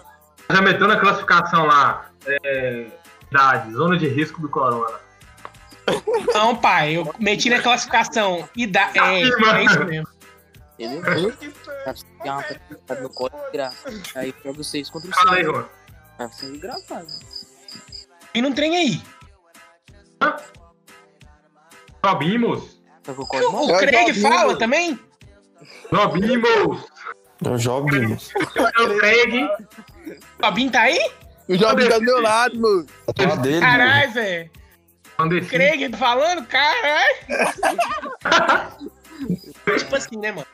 Já 0.49 0.61
meteu 0.61 0.87
na 0.87 0.99
classificação 0.99 1.65
lá. 1.65 2.09
É, 2.25 2.87
idade, 3.31 3.71
zona 3.73 3.97
de 3.97 4.07
risco 4.07 4.41
do 4.41 4.49
corona. 4.49 4.99
Não, 6.33 6.55
pai, 6.55 6.97
eu 6.97 7.13
meti 7.19 7.49
na 7.49 7.61
classificação. 7.61 8.47
Ida 8.55 8.89
é, 8.95 8.99
é 8.99 9.63
isso 9.63 9.85
mesmo. 9.85 10.07
Entendeu? 10.79 11.31
Que 11.33 11.49
Tá 11.83 11.93
tem 12.87 13.01
uma 13.01 13.09
coisa 13.09 13.35
no 13.35 13.51
graça. 13.51 13.89
Aí 14.15 14.31
pra 14.33 14.51
vocês 14.53 14.89
contra 14.89 15.09
o 15.09 15.13
Fala 15.13 15.35
aí, 15.35 15.43
seu. 15.43 15.53
Juan. 15.53 15.65
Tá 16.17 16.29
sendo 16.29 16.59
gravado. 16.59 17.07
E 18.33 18.41
não 18.41 18.53
trem 18.53 18.75
aí. 18.77 19.01
Robimos. 22.03 22.81
Tá 23.03 23.13
com 23.13 23.23
o 23.23 23.75
É 23.75 23.79
Craig 23.87 24.07
Jobinho. 24.13 24.29
fala 24.29 24.57
também? 24.57 24.99
Robimos. 25.91 26.85
É 27.43 27.49
o 27.49 27.57
Jobimos. 27.57 28.31
É 28.55 28.81
o 28.83 28.97
Craig. 28.99 29.43
O 30.41 30.45
Robin 30.45 30.69
tá 30.69 30.81
aí? 30.81 31.11
O 31.47 31.57
Jovem 31.57 31.89
tá 31.89 31.97
do 31.97 32.03
meu 32.05 32.21
lado, 32.21 32.59
mano. 32.59 32.85
Mano. 33.17 33.59
Caralho, 33.59 34.11
Zé. 34.13 34.49
Clandestino. 35.19 35.49
Craig 35.63 35.95
falando? 35.97 36.45
Caralho. 36.47 37.15
tipo 39.77 39.95
assim, 39.95 40.17
né, 40.17 40.31
mano? 40.31 40.47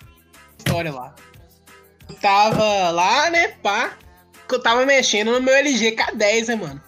História 0.58 0.92
lá. 0.92 1.14
Eu 2.10 2.16
tava 2.16 2.90
lá, 2.90 3.30
né, 3.30 3.50
pá. 3.62 3.92
Que 4.48 4.56
eu 4.56 4.62
tava 4.62 4.86
mexendo 4.86 5.32
no 5.32 5.42
meu 5.42 5.54
LG 5.56 5.96
K10, 5.96 6.48
né, 6.48 6.56
mano? 6.56 6.82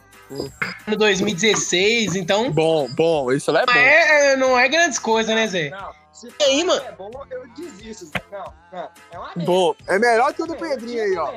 No 0.87 0.97
2016, 0.97 2.15
então. 2.15 2.51
Bom, 2.51 2.87
bom, 2.95 3.31
isso 3.31 3.51
lá 3.51 3.61
é 3.61 3.65
Não 3.65 3.73
bom. 3.73 3.79
é, 3.79 4.35
não 4.35 4.59
é 4.59 4.67
grandes 4.67 4.99
coisas, 4.99 5.33
né, 5.33 5.47
Zé? 5.47 5.69
Não, 5.69 5.91
se 6.11 6.27
E 6.39 6.43
aí, 6.43 6.63
mano? 6.63 6.81
é 6.83 6.91
bom, 6.91 7.09
eu 7.31 7.47
desisto. 7.55 8.11
Não, 8.31 8.53
não. 8.73 8.89
É 9.11 9.17
uma 9.17 9.27
merda. 9.35 9.45
Bom, 9.45 9.75
é 9.87 9.99
melhor 9.99 10.33
que 10.33 10.43
o 10.43 10.47
do 10.47 10.55
Pedrinho 10.55 11.03
aí, 11.03 11.17
ó. 11.17 11.33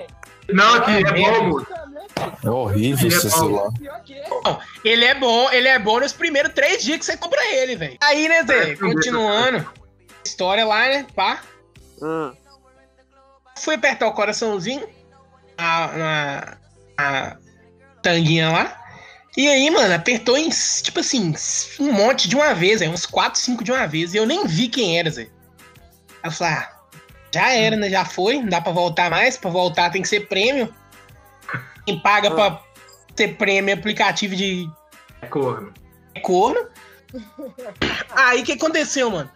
Não, 0.52 0.74
aqui 0.74 0.90
é 0.92 1.02
bom, 1.02 1.44
moço. 1.44 1.66
É 2.44 2.50
horrível 2.50 3.08
esse 3.08 3.26
é 3.26 3.30
celular. 3.30 3.70
É. 4.10 4.56
Ele 4.84 5.04
é 5.04 5.14
bom, 5.14 5.50
ele 5.50 5.68
é 5.68 5.78
bom 5.78 6.00
nos 6.00 6.12
primeiros 6.12 6.52
três 6.52 6.82
dias 6.82 6.98
que 6.98 7.04
você 7.04 7.16
compra 7.16 7.40
ele, 7.54 7.76
velho. 7.76 7.96
Aí, 8.00 8.28
né, 8.28 8.44
Zé? 8.44 8.76
Continuando. 8.76 9.70
História 10.24 10.64
lá, 10.66 10.86
né, 10.86 11.06
pá. 11.14 11.40
Ah, 12.02 12.32
Fui 13.56 13.74
apertar 13.74 14.06
o 14.06 14.12
coraçãozinho 14.12 14.86
na, 15.58 15.86
na, 15.88 16.56
na 16.98 17.36
tanguinha 18.02 18.50
lá. 18.50 18.76
E 19.36 19.46
aí, 19.46 19.70
mano, 19.70 19.94
apertou 19.94 20.36
em, 20.36 20.48
tipo 20.82 21.00
assim, 21.00 21.32
um 21.78 21.92
monte 21.92 22.28
de 22.28 22.34
uma 22.34 22.52
vez, 22.52 22.82
é, 22.82 22.88
uns 22.88 23.06
4, 23.06 23.38
5 23.38 23.62
de 23.62 23.70
uma 23.70 23.86
vez. 23.86 24.12
E 24.12 24.16
eu 24.16 24.26
nem 24.26 24.46
vi 24.46 24.68
quem 24.68 24.98
era, 24.98 25.10
Zé. 25.10 25.22
Aí 25.22 25.28
eu 26.24 26.32
falei, 26.32 26.54
ah, 26.54 26.79
já 27.32 27.52
era, 27.52 27.76
né? 27.76 27.88
Já 27.90 28.04
foi, 28.04 28.38
não 28.38 28.48
dá 28.48 28.60
pra 28.60 28.72
voltar 28.72 29.10
mais. 29.10 29.36
Pra 29.36 29.50
voltar 29.50 29.90
tem 29.90 30.02
que 30.02 30.08
ser 30.08 30.28
prêmio. 30.28 30.72
Quem 31.86 31.98
paga 32.00 32.30
pra 32.30 32.60
ter 33.14 33.36
prêmio 33.36 33.70
é 33.70 33.74
aplicativo 33.74 34.34
de 34.36 34.68
É 35.22 35.26
corno. 35.26 35.72
corno. 36.22 36.68
Aí 38.14 38.42
o 38.42 38.44
que 38.44 38.52
aconteceu, 38.52 39.10
mano? 39.10 39.30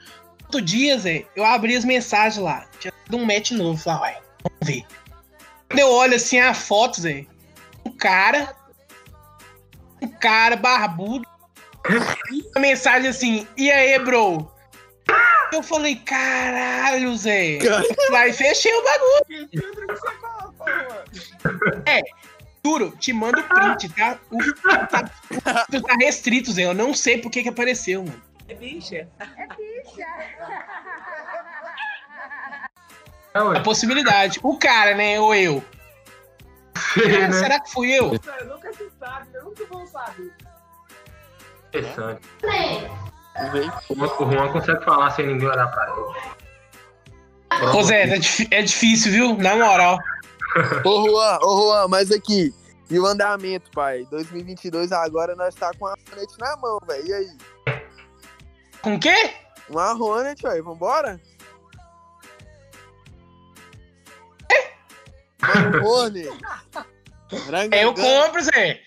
Outro 0.44 0.60
dia, 0.60 0.98
Zé, 0.98 1.24
eu 1.34 1.44
abri 1.44 1.74
as 1.76 1.84
mensagens 1.84 2.36
lá. 2.36 2.66
Tinha 2.78 2.92
dado 3.06 3.20
um 3.20 3.24
match 3.24 3.50
novo. 3.52 3.80
Falei, 3.80 4.00
uai, 4.00 4.16
vamos 4.42 4.58
ver. 4.62 4.84
Quando 5.68 5.80
eu 5.80 5.90
olho 5.90 6.14
assim 6.14 6.38
a 6.38 6.54
foto, 6.54 7.00
Zé, 7.00 7.26
um 7.84 7.90
cara. 7.90 8.54
Um 10.00 10.08
cara 10.08 10.56
barbudo. 10.56 11.26
A 12.54 12.60
mensagem 12.60 13.08
assim, 13.10 13.46
e 13.58 13.70
aí, 13.70 13.98
bro? 13.98 14.50
Eu 15.52 15.62
falei, 15.62 15.96
caralho, 15.96 17.14
Zé. 17.16 17.58
Vai, 18.10 18.32
fechei 18.32 18.72
o 18.74 18.82
bagulho. 18.82 19.48
Mano? 20.58 21.04
Juro, 22.66 22.90
te 22.96 23.12
mando 23.12 23.40
o 23.40 23.44
print, 23.44 23.88
tá? 23.94 24.18
O, 24.30 24.38
tá, 24.88 25.10
o- 25.72 25.82
tá 25.82 25.94
restrito, 26.00 26.50
Zé. 26.52 26.64
Eu 26.64 26.74
não 26.74 26.94
sei 26.94 27.18
por 27.18 27.30
que 27.30 27.42
que 27.42 27.48
apareceu, 27.50 28.02
mano. 28.02 28.22
É 28.48 28.54
bicha. 28.54 29.06
É, 33.34 33.42
ué. 33.42 33.58
A 33.58 33.60
possibilidade. 33.62 34.38
O 34.42 34.58
cara, 34.58 34.94
né? 34.94 35.20
Ou 35.20 35.34
eu. 35.34 35.62
Sei, 36.94 37.16
Ah, 37.16 37.28
né? 37.28 37.32
Será 37.32 37.60
que 37.60 37.70
fui 37.70 37.90
eu? 37.92 38.18
Cara, 38.20 38.44
nunca 38.44 38.72
se 38.72 38.90
sabe, 38.98 39.28
eu 39.34 39.44
nunca 39.44 39.64
vou 39.66 39.86
saber. 39.86 40.32
Interessante. 41.68 42.20
vem. 42.40 42.88
O 43.90 44.30
Juan- 44.30 44.52
consegue 44.52 44.84
falar 44.84 45.10
sem 45.10 45.26
ninguém 45.26 45.48
olhar 45.48 45.66
pra 45.68 45.84
ele. 45.90 47.76
Ô 47.76 47.82
Zé, 47.82 48.02
é, 48.04 48.18
é 48.50 48.62
difícil, 48.62 49.12
viu? 49.12 49.36
Na 49.38 49.56
moral. 49.56 49.98
Ô, 50.84 51.08
Juan, 51.08 51.38
ô, 51.42 51.60
Juan, 51.62 51.88
mas 51.88 52.10
aqui. 52.12 52.54
E 52.90 52.98
o 52.98 53.06
andamento, 53.06 53.70
pai? 53.72 54.06
2022 54.10 54.92
agora 54.92 55.34
nós 55.34 55.54
tá 55.54 55.70
com 55.78 55.86
a 55.86 55.90
Hornet 55.92 56.38
na 56.38 56.56
mão, 56.56 56.78
velho. 56.86 57.06
E 57.06 57.12
aí? 57.12 57.36
Com 58.82 58.94
o 58.96 59.00
quê? 59.00 59.32
Uma 59.68 59.94
Hornet, 59.94 60.40
velho. 60.42 60.62
Vambora? 60.64 61.20
Vamos, 65.40 65.90
Hornet. 65.90 66.28
É, 67.72 67.84
eu 67.84 67.94
compro, 67.94 68.42
Zé. 68.42 68.80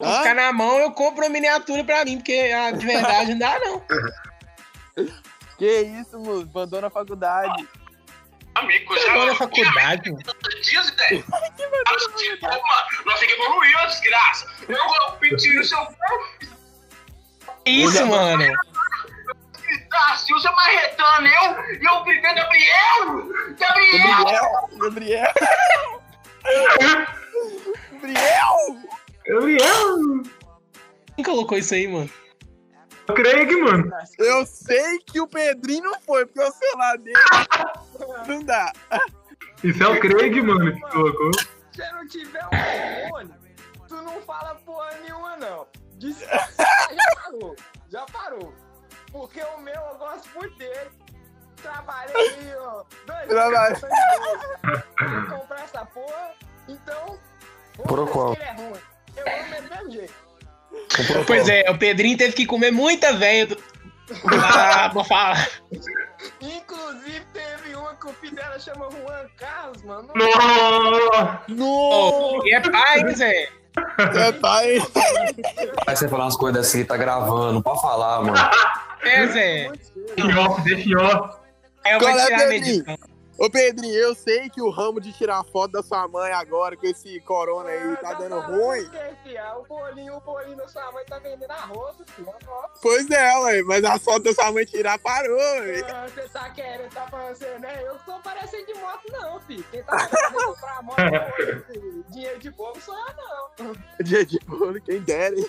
Hã? 0.00 0.18
ficar 0.18 0.34
na 0.34 0.52
mão, 0.52 0.78
eu 0.78 0.90
compro 0.92 1.24
uma 1.24 1.30
miniatura 1.30 1.84
pra 1.84 2.04
mim, 2.04 2.16
porque 2.16 2.52
a 2.54 2.72
de 2.72 2.84
verdade 2.84 3.30
não 3.32 3.38
dá, 3.38 3.58
não. 3.60 3.82
Que 5.56 5.82
isso, 5.82 6.18
moço? 6.18 6.42
Abandona 6.42 6.88
a 6.88 6.90
faculdade. 6.90 7.68
Amigo, 8.56 8.94
Eu 8.94 9.26
na 9.26 9.34
faculdade, 9.34 10.10
mano. 10.10 10.22
dias, 10.62 10.90
velho. 10.90 11.24
Mano, 11.30 12.62
nós 13.06 13.18
temos 13.18 13.34
que 13.34 13.40
evoluir, 13.42 13.82
ô 13.82 13.86
desgraça. 13.86 14.46
Eu 14.68 14.76
vou 14.76 15.12
pedir 15.18 15.58
o 15.58 15.64
seu 15.64 15.78
Que 17.64 17.70
isso, 17.70 18.06
mano? 18.06 18.44
se 20.16 20.32
usa 20.34 20.50
marretando 20.52 21.26
eu, 21.26 21.74
e 21.74 21.84
eu 21.84 22.04
gritando, 22.04 22.36
Gabriel! 22.36 23.28
Gabriel! 23.58 24.24
Gabriel! 24.24 24.68
Gabriel! 24.78 25.32
Gabriel! 27.92 28.93
Gabriel! 29.26 30.22
Quem 31.16 31.24
colocou 31.24 31.56
isso 31.58 31.74
aí, 31.74 31.86
mano? 31.88 32.10
O 33.08 33.12
Craig, 33.12 33.54
mano. 33.56 33.90
Eu 34.18 34.46
sei 34.46 34.98
que 35.00 35.20
o 35.20 35.26
Pedrinho 35.26 35.84
não 35.84 36.00
foi, 36.00 36.24
porque 36.26 36.40
o 36.40 36.50
celular 36.52 36.96
dele 36.98 37.16
não 38.26 38.42
dá. 38.44 38.72
Isso 39.62 39.82
é 39.82 39.88
o 39.88 40.00
Craig, 40.00 40.40
mano, 40.42 40.72
que 40.74 40.80
colocou. 40.90 41.30
Se 41.72 41.92
não 41.92 42.06
tiver 42.08 42.44
um 42.46 43.08
fone, 43.10 43.34
tu 43.88 43.94
não 43.96 44.20
fala 44.22 44.54
porra 44.64 44.90
nenhuma, 45.02 45.36
não. 45.36 45.66
Diz- 45.98 46.20
já 46.20 47.22
parou, 47.22 47.56
já 47.90 48.06
parou. 48.06 48.54
Porque 49.12 49.40
o 49.42 49.58
meu 49.58 49.74
eu 49.74 49.98
gosto 49.98 50.28
muito 50.34 50.56
dele. 50.58 50.90
Trabalhei 51.62 52.16
aí, 52.16 52.54
ó. 52.56 52.84
Dois 53.06 53.28
Trabalho. 53.28 53.76
anos 53.76 54.84
pra 54.96 55.26
comprar 55.38 55.60
essa 55.62 55.86
porra. 55.86 56.32
Então, 56.68 57.18
Por 57.86 58.08
qual? 58.10 58.32
ele 58.34 58.42
é 58.42 58.52
ruim. 58.52 58.80
Eu 59.16 59.24
vou 59.24 59.42
meter 59.50 59.62
do 59.62 59.68
mesmo 59.70 59.90
jeito. 59.90 60.14
Comprou 60.96 61.24
Pois 61.24 61.48
é, 61.48 61.70
o 61.70 61.78
Pedrinho 61.78 62.16
teve 62.18 62.32
que 62.34 62.46
comer 62.46 62.70
muita 62.70 63.12
velha. 63.12 63.46
do- 63.46 63.62
Ah, 64.44 64.90
vou 64.92 65.04
falar. 65.04 65.48
Inclusive, 66.40 67.22
teve 67.32 67.74
uma 67.74 67.94
que 67.94 68.06
o 68.06 68.12
filho 68.14 68.34
dela 68.36 68.58
chama 68.58 68.88
Juan 68.90 69.26
Carlos, 69.38 69.82
mano. 69.82 70.08
Nossa! 70.14 71.42
Ô, 71.62 72.42
e 72.44 72.54
é 72.54 72.60
pai, 72.60 73.00
hein, 73.00 73.14
Zé? 73.16 73.48
É 73.98 74.32
pai. 74.32 74.76
Aí 75.86 75.96
você 75.96 76.08
falar 76.08 76.24
umas 76.24 76.36
coisas 76.36 76.66
assim, 76.66 76.84
tá 76.84 76.96
gravando, 76.96 77.62
pode 77.62 77.80
falar, 77.80 78.22
mano. 78.22 78.36
É, 79.02 79.26
Zé. 79.28 79.70
Deixa 80.16 80.30
em 80.30 80.36
off, 80.38 80.62
deixa 80.62 80.88
em 80.88 80.96
off. 80.96 81.38
Eu 81.86 81.98
vou 82.00 82.08
é, 82.08 82.24
tirar 82.24 82.38
na 82.38 82.44
Pedrinho? 82.48 82.84
Ô 83.36 83.50
Pedrinho, 83.50 83.94
eu 83.94 84.14
sei 84.14 84.48
que 84.48 84.62
o 84.62 84.70
ramo 84.70 85.00
de 85.00 85.12
tirar 85.12 85.42
foto 85.44 85.72
da 85.72 85.82
sua 85.82 86.06
mãe 86.06 86.30
agora, 86.32 86.76
com 86.76 86.86
esse 86.86 87.18
corona 87.20 87.68
aí, 87.68 87.96
tá 87.96 88.14
dando 88.14 88.38
ruim. 88.40 88.88
O 89.58 89.64
bolinho, 89.64 90.16
o 90.16 90.20
bolinho 90.20 90.56
da 90.56 90.68
sua 90.68 90.92
mãe 90.92 91.04
tá 91.04 91.18
vendendo 91.18 91.50
arroz, 91.50 91.96
filho. 92.14 92.32
Pois 92.80 93.10
é, 93.10 93.38
ué, 93.38 93.62
mas 93.62 93.82
a 93.84 93.98
foto 93.98 94.22
da 94.22 94.32
sua 94.32 94.52
mãe 94.52 94.64
tirar 94.64 94.98
parou, 95.00 95.36
ué. 95.36 95.80
ah, 95.90 96.06
Você 96.06 96.28
tá 96.28 96.48
querendo, 96.50 96.88
tá 96.90 97.08
falando 97.08 97.32
assim, 97.32 97.58
né? 97.58 97.82
Eu 97.82 97.98
tô 98.06 98.18
parecendo 98.20 98.66
de 98.66 98.74
moto, 98.74 99.02
não, 99.10 99.40
filho. 99.40 99.64
Quem 99.70 99.82
tá 99.82 100.06
querendo 100.06 100.44
comprar 100.44 100.82
moto, 100.82 100.96
dinheiro 102.10 102.38
de 102.38 102.50
povo 102.52 102.80
sou 102.80 102.94
eu, 102.96 103.14
não. 103.58 103.74
Dia 104.04 104.24
de 104.24 104.38
bolo, 104.46 104.80
quem 104.80 105.00
dera, 105.00 105.34
hein? 105.36 105.46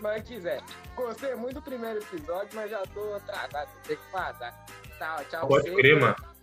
Mas 0.00 0.22
quiser. 0.24 0.60
Gostei 0.94 1.34
muito 1.34 1.54
do 1.54 1.62
primeiro 1.62 2.00
episódio, 2.00 2.50
mas 2.52 2.70
já 2.70 2.82
tô 2.92 3.14
atrasado. 3.14 3.70
Tem 3.86 3.96
que 3.96 4.02
parar. 4.12 4.66
Tchau, 4.98 5.24
tchau. 5.30 5.48
Pode 5.48 5.74
crer, 5.74 5.98
mano. 5.98 6.33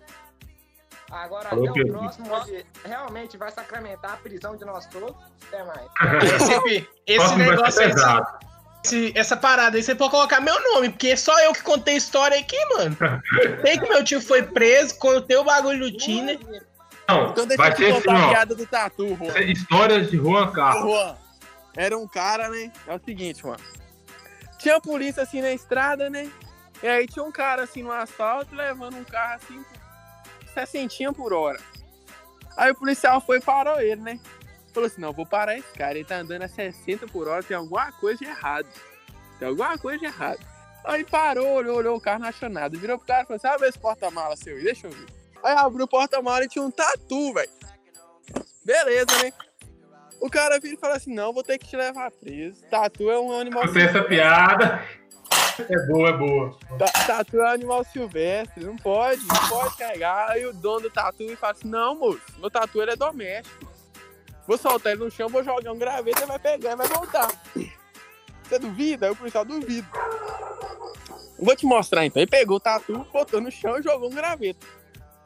Agora 1.12 1.50
Falou, 1.50 1.70
até 1.70 1.72
o 1.72 1.84
Pedro. 1.84 2.00
próximo, 2.00 2.34
onde 2.34 2.66
realmente 2.86 3.38
vai 3.38 3.52
sacramentar 3.52 4.14
a 4.14 4.18
prisão 4.18 4.56
de 4.56 4.64
nós 4.66 4.86
todos. 4.86 5.16
Até 5.48 5.64
mais. 5.64 5.88
Esse, 7.06 7.36
negócio 7.36 7.82
aí, 7.82 7.92
esse- 8.84 9.14
essa 9.16 9.38
parada 9.38 9.78
aí, 9.78 9.84
você 9.84 9.94
pode 9.94 10.12
colocar 10.12 10.40
meu 10.42 10.60
nome, 10.74 10.90
porque 10.90 11.10
é 11.10 11.16
só 11.16 11.38
eu 11.44 11.54
que 11.54 11.62
contei 11.62 11.96
história 11.98 12.40
aqui, 12.40 12.58
mano. 12.76 12.98
Sei 13.62 13.78
que 13.78 13.88
meu 13.90 14.04
tio 14.04 14.22
foi 14.22 14.42
preso, 14.44 14.98
contei 14.98 15.38
o 15.38 15.44
bagulho 15.44 15.80
do 15.92 15.98
Tinder. 15.98 16.40
Não, 17.08 17.30
Então 17.32 17.46
deixa 17.46 17.62
vai 17.62 17.72
eu 17.72 17.76
te 17.76 17.84
ser 17.84 17.92
assim, 18.10 18.10
a 18.10 18.30
piada 18.30 18.56
do 18.56 18.66
Tatu, 18.66 19.16
Juan. 19.16 19.40
Histórias 19.42 20.10
de 20.10 20.18
Juan 20.18 20.52
Carlos. 20.52 20.84
Juan, 20.84 21.16
era 21.76 21.98
um 21.98 22.08
cara, 22.08 22.48
né? 22.50 22.72
É 22.88 22.96
o 22.96 23.00
seguinte, 23.04 23.46
mano. 23.46 23.60
Tinha 24.58 24.80
polícia 24.80 25.22
assim 25.24 25.42
na 25.42 25.52
estrada, 25.52 26.10
né? 26.10 26.30
E 26.82 26.88
aí 26.88 27.06
tinha 27.06 27.24
um 27.24 27.32
cara 27.32 27.64
assim 27.64 27.84
no 27.84 27.92
asfalto 27.92 28.56
levando 28.56 28.96
um 28.96 29.04
carro 29.04 29.36
assim 29.36 29.64
60 30.54 31.14
por 31.14 31.34
hora. 31.34 31.60
Aí 32.58 32.72
o 32.72 32.76
policial 32.76 33.22
foi 33.22 33.38
e 33.38 33.42
parou 33.42 33.80
ele, 33.80 34.02
né? 34.02 34.20
Falou 34.74 34.88
assim: 34.88 35.02
não, 35.02 35.14
vou 35.14 35.26
parar 35.26 35.58
esse 35.58 35.72
cara. 35.74 35.96
Ele 35.96 36.06
tá 36.06 36.18
andando 36.18 36.44
a 36.44 36.48
60 36.48 37.08
por 37.08 37.28
hora, 37.28 37.44
tem 37.44 37.56
alguma 37.56 37.92
coisa 37.94 38.20
de 38.20 38.26
errado. 38.26 38.68
Tem 39.40 39.48
alguma 39.48 39.78
coisa 39.78 40.00
de 40.00 40.06
errado. 40.06 40.40
Aí 40.84 41.04
parou, 41.04 41.48
olhou, 41.54 41.78
olhou 41.78 41.96
o 41.96 42.02
carro, 42.02 42.22
não 42.22 42.28
achou 42.28 42.50
nada. 42.50 42.78
Virou 42.78 42.98
pro 42.98 43.08
cara 43.08 43.24
e 43.24 43.26
falou 43.26 43.38
assim: 43.38 43.48
abre 43.48 43.68
esse 43.68 43.80
porta-mala 43.80 44.36
seu 44.36 44.56
aí, 44.56 44.64
deixa 44.64 44.88
eu 44.88 44.92
ver. 44.92 45.06
Aí 45.44 45.56
abriu 45.56 45.86
o 45.86 45.88
porta-mala 45.88 46.46
e 46.46 46.50
tinha 46.50 46.64
um 46.64 46.72
tatu, 46.72 47.34
velho. 47.34 47.50
Beleza, 48.64 49.24
né? 49.24 49.34
O 50.20 50.30
cara 50.30 50.60
vira 50.60 50.76
e 50.76 50.78
fala 50.78 50.96
assim: 50.96 51.14
não, 51.14 51.34
vou 51.34 51.44
ter 51.44 51.58
que 51.58 51.68
te 51.68 51.76
levar 51.76 52.12
preso. 52.12 52.64
Tatu 52.70 53.10
é 53.10 53.20
um 53.20 53.38
animal 53.40 53.72
tenho 53.72 53.90
essa 53.90 54.04
piada. 54.04 54.84
É 55.60 55.88
boa, 55.88 56.10
é 56.10 56.14
boa. 56.14 56.58
Ta- 56.78 57.06
Tatu 57.08 57.40
é 57.40 57.44
um 57.44 57.48
animal 57.48 57.84
silvestre, 57.84 58.64
não 58.64 58.76
pode, 58.78 59.22
não 59.26 59.50
pode 59.50 59.78
carregar. 59.78 60.32
Aí 60.32 60.46
o 60.46 60.54
dono 60.54 60.82
do 60.82 60.90
tatu 60.90 61.24
e 61.24 61.36
fala 61.36 61.54
assim: 61.54 61.68
não, 61.68 61.96
moço, 61.96 62.22
meu 62.38 62.50
tatu 62.50 62.82
ele 62.82 62.92
é 62.92 62.96
doméstico. 62.96 63.70
Vou 64.48 64.58
soltar 64.58 64.94
ele 64.94 65.04
no 65.04 65.12
chão, 65.12 65.30
vou 65.30 65.44
jogar 65.44 65.72
um 65.72 65.78
graveto, 65.78 66.20
ele 66.20 66.26
vai 66.26 66.40
pegar 66.40 66.72
e 66.72 66.76
vai 66.76 66.88
voltar. 66.88 67.28
Você 68.44 68.60
duvida? 68.60 69.06
Aí 69.06 69.12
o 69.12 69.16
policial 69.16 69.46
duvida. 69.46 69.88
Vou 71.40 71.56
te 71.56 71.66
mostrar 71.66 72.06
então. 72.06 72.22
Ele 72.22 72.30
pegou 72.30 72.58
o 72.58 72.60
tatu, 72.60 73.06
botou 73.12 73.40
no 73.42 73.52
chão 73.52 73.80
e 73.80 73.84
jogou 73.84 74.10
um 74.10 74.16
graveto. 74.16 74.66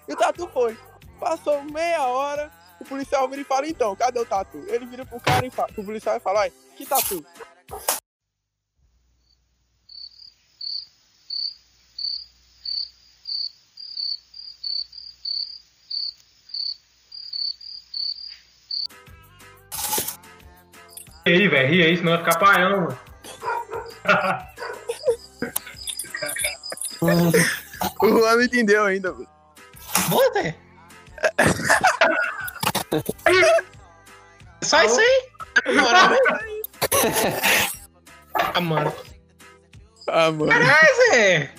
E 0.08 0.14
o 0.14 0.18
tatu 0.18 0.48
foi. 0.54 0.78
Passou 1.20 1.62
meia 1.64 2.04
hora, 2.08 2.52
o 2.80 2.86
policial 2.86 3.28
vira 3.28 3.42
e 3.42 3.46
fala: 3.46 3.68
então, 3.68 3.96
cadê 3.96 4.20
o 4.20 4.26
tatu? 4.26 4.64
Ele 4.68 4.86
vira 4.86 5.06
pro 5.06 5.20
cara 5.20 5.46
e 5.46 5.50
fala, 5.50 5.70
pro 5.72 5.84
policial 5.84 6.18
e 6.18 6.20
fala: 6.20 6.42
olha, 6.42 6.54
que 6.76 6.86
tatu? 6.86 7.26
E 21.28 21.32
aí, 21.32 21.48
velho, 21.48 21.68
ri 21.70 21.84
aí, 21.84 21.98
senão 21.98 22.12
vai 22.12 22.24
ficar 22.24 22.38
paião, 22.38 22.82
mano. 22.82 23.00
O 28.00 28.08
Juan 28.10 28.36
não 28.36 28.44
entendeu 28.44 28.84
ainda, 28.86 29.12
mano. 29.12 29.28
Boa, 30.10 30.34
Zé. 30.34 30.56
Só 34.62 34.84
isso 34.84 35.00
aí. 35.00 35.30
Ah, 38.36 38.62
mano. 38.62 38.94
Ah, 40.08 40.32
mano. 40.32 40.52
Caralho, 40.52 40.96
Zé. 41.12 41.52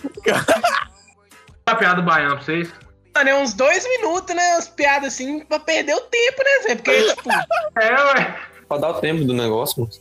A 1.66 1.74
piada 1.74 1.96
do 1.96 2.02
baiano 2.04 2.36
pra 2.36 2.44
vocês. 2.44 2.72
Mano, 3.16 3.30
é 3.30 3.34
uns 3.34 3.52
dois 3.52 3.84
minutos, 3.88 4.36
né? 4.36 4.52
As 4.52 4.68
piadas 4.68 5.14
assim, 5.14 5.44
pra 5.46 5.58
perder 5.58 5.94
o 5.94 6.00
tempo, 6.02 6.38
né, 6.38 6.62
Zé? 6.62 6.76
Porque, 6.76 7.14
tipo, 7.14 7.30
É, 7.80 8.04
ué. 8.14 8.40
Pra 8.68 8.78
dar 8.78 8.90
o 8.90 9.00
tempo 9.00 9.24
do 9.24 9.32
negócio, 9.32 9.82
mano. 9.82 9.92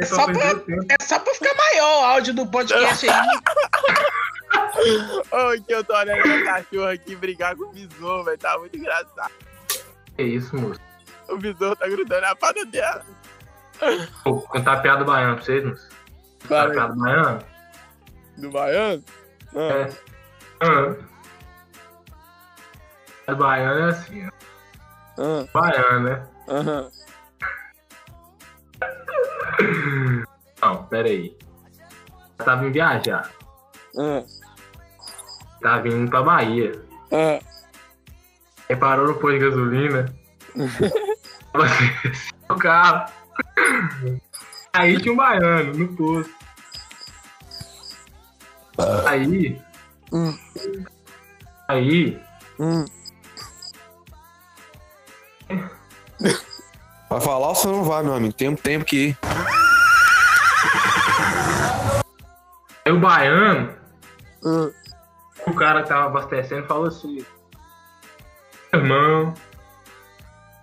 É 0.00 0.04
só 0.06 0.24
pra- 0.26 0.54
o 0.54 0.82
é 0.90 1.04
só 1.04 1.18
pra 1.18 1.34
ficar 1.34 1.54
maior 1.56 2.00
o 2.00 2.04
áudio 2.06 2.34
do 2.34 2.46
podcast 2.46 3.08
aí. 3.08 3.28
Ô, 5.30 5.62
que 5.62 5.74
eu 5.74 5.84
tô 5.84 5.94
olhando 5.96 6.26
meu 6.26 6.44
cachorro 6.44 6.86
aqui 6.88 7.14
brigar 7.16 7.54
com 7.56 7.64
o 7.64 7.72
besouro, 7.72 8.24
velho. 8.24 8.38
Tá 8.38 8.58
muito 8.58 8.76
engraçado. 8.76 9.32
Que 10.16 10.22
isso, 10.22 10.56
moço. 10.56 10.80
O 11.28 11.36
besouro 11.36 11.76
tá 11.76 11.88
grudando 11.88 12.26
a 12.26 12.34
pata 12.36 12.64
dela. 12.66 13.04
Vou 14.24 14.40
contar 14.42 14.74
a 14.74 14.80
piada 14.80 15.00
do 15.00 15.04
baiano 15.10 15.36
pra 15.36 15.44
vocês, 15.44 15.64
moço. 15.64 15.88
A 16.44 16.48
piada 16.48 16.88
do 16.88 16.96
baiano? 17.00 17.44
do 18.38 18.50
baiano? 18.50 19.04
É. 19.54 19.88
Ah. 20.60 20.94
A 23.26 23.32
do 23.32 23.36
baiano 23.38 23.80
é 23.80 23.88
assim, 23.90 24.26
ó. 24.26 24.30
Ah, 25.18 25.46
Baiano, 25.52 26.00
né? 26.08 26.26
aham. 26.48 26.90
Não, 30.60 30.84
pera 30.86 31.08
aí. 31.08 31.36
Eu 32.38 32.44
tava 32.44 32.64
indo 32.64 32.72
viajar. 32.72 33.30
Ah, 33.98 34.22
Tava 35.60 35.88
indo 35.88 36.10
pra 36.10 36.22
Bahia. 36.22 36.72
ah. 37.12 37.38
Aí 38.68 38.76
parou 38.76 39.06
no 39.08 39.14
posto 39.14 39.38
de 39.38 39.44
gasolina. 39.44 40.14
o 42.48 42.54
carro. 42.56 43.12
Aí 44.72 44.98
tinha 45.00 45.12
um 45.12 45.16
baiano 45.16 45.74
no 45.74 45.88
posto. 45.96 46.32
Aí. 49.06 49.60
Hum. 50.12 50.38
Aí. 51.68 52.20
Hum. 52.58 52.84
Vai 57.12 57.20
falar 57.20 57.48
ou 57.48 57.54
você 57.54 57.68
não 57.68 57.84
vai, 57.84 58.02
meu 58.02 58.14
amigo? 58.14 58.32
Tem 58.32 58.48
um 58.48 58.56
tempo 58.56 58.86
que 58.86 59.08
ir. 59.08 59.18
Aí 62.86 62.90
o 62.90 62.98
baiano, 62.98 63.74
Hum. 64.42 64.72
o 65.46 65.52
cara 65.54 65.82
que 65.82 65.90
tava 65.90 66.06
abastecendo, 66.06 66.66
falou 66.66 66.86
assim: 66.86 67.22
Irmão. 68.72 69.34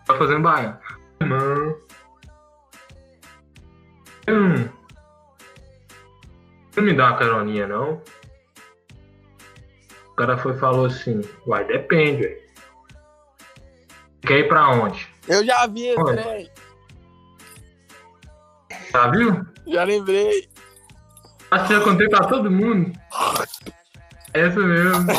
Tá 0.07 0.17
fazendo 0.17 0.41
baiano. 0.41 0.79
Irmão. 1.21 1.75
Hum. 4.27 4.69
Não 6.75 6.83
me 6.83 6.93
dá 6.95 7.09
uma 7.09 7.17
caroninha, 7.19 7.67
não? 7.67 8.01
O 10.07 10.15
cara 10.15 10.35
foi 10.35 10.55
e 10.55 10.59
falou 10.59 10.87
assim: 10.87 11.21
Uai, 11.45 11.63
depende, 11.65 12.23
velho. 12.23 12.41
Quer 14.23 14.39
ir 14.39 14.47
pra 14.47 14.67
onde? 14.69 15.07
Eu 15.29 15.45
já 15.45 15.67
vi 15.67 15.93
trem. 15.95 16.51
Já 18.91 19.07
viu? 19.11 19.45
Já 19.67 19.83
lembrei. 19.83 20.49
Acho 21.51 21.67
que 21.67 21.73
já 21.73 21.81
contei 21.81 22.09
pra 22.09 22.25
todo 22.25 22.49
mundo. 22.51 22.91
Essa 24.33 24.59
mesmo. 24.59 25.11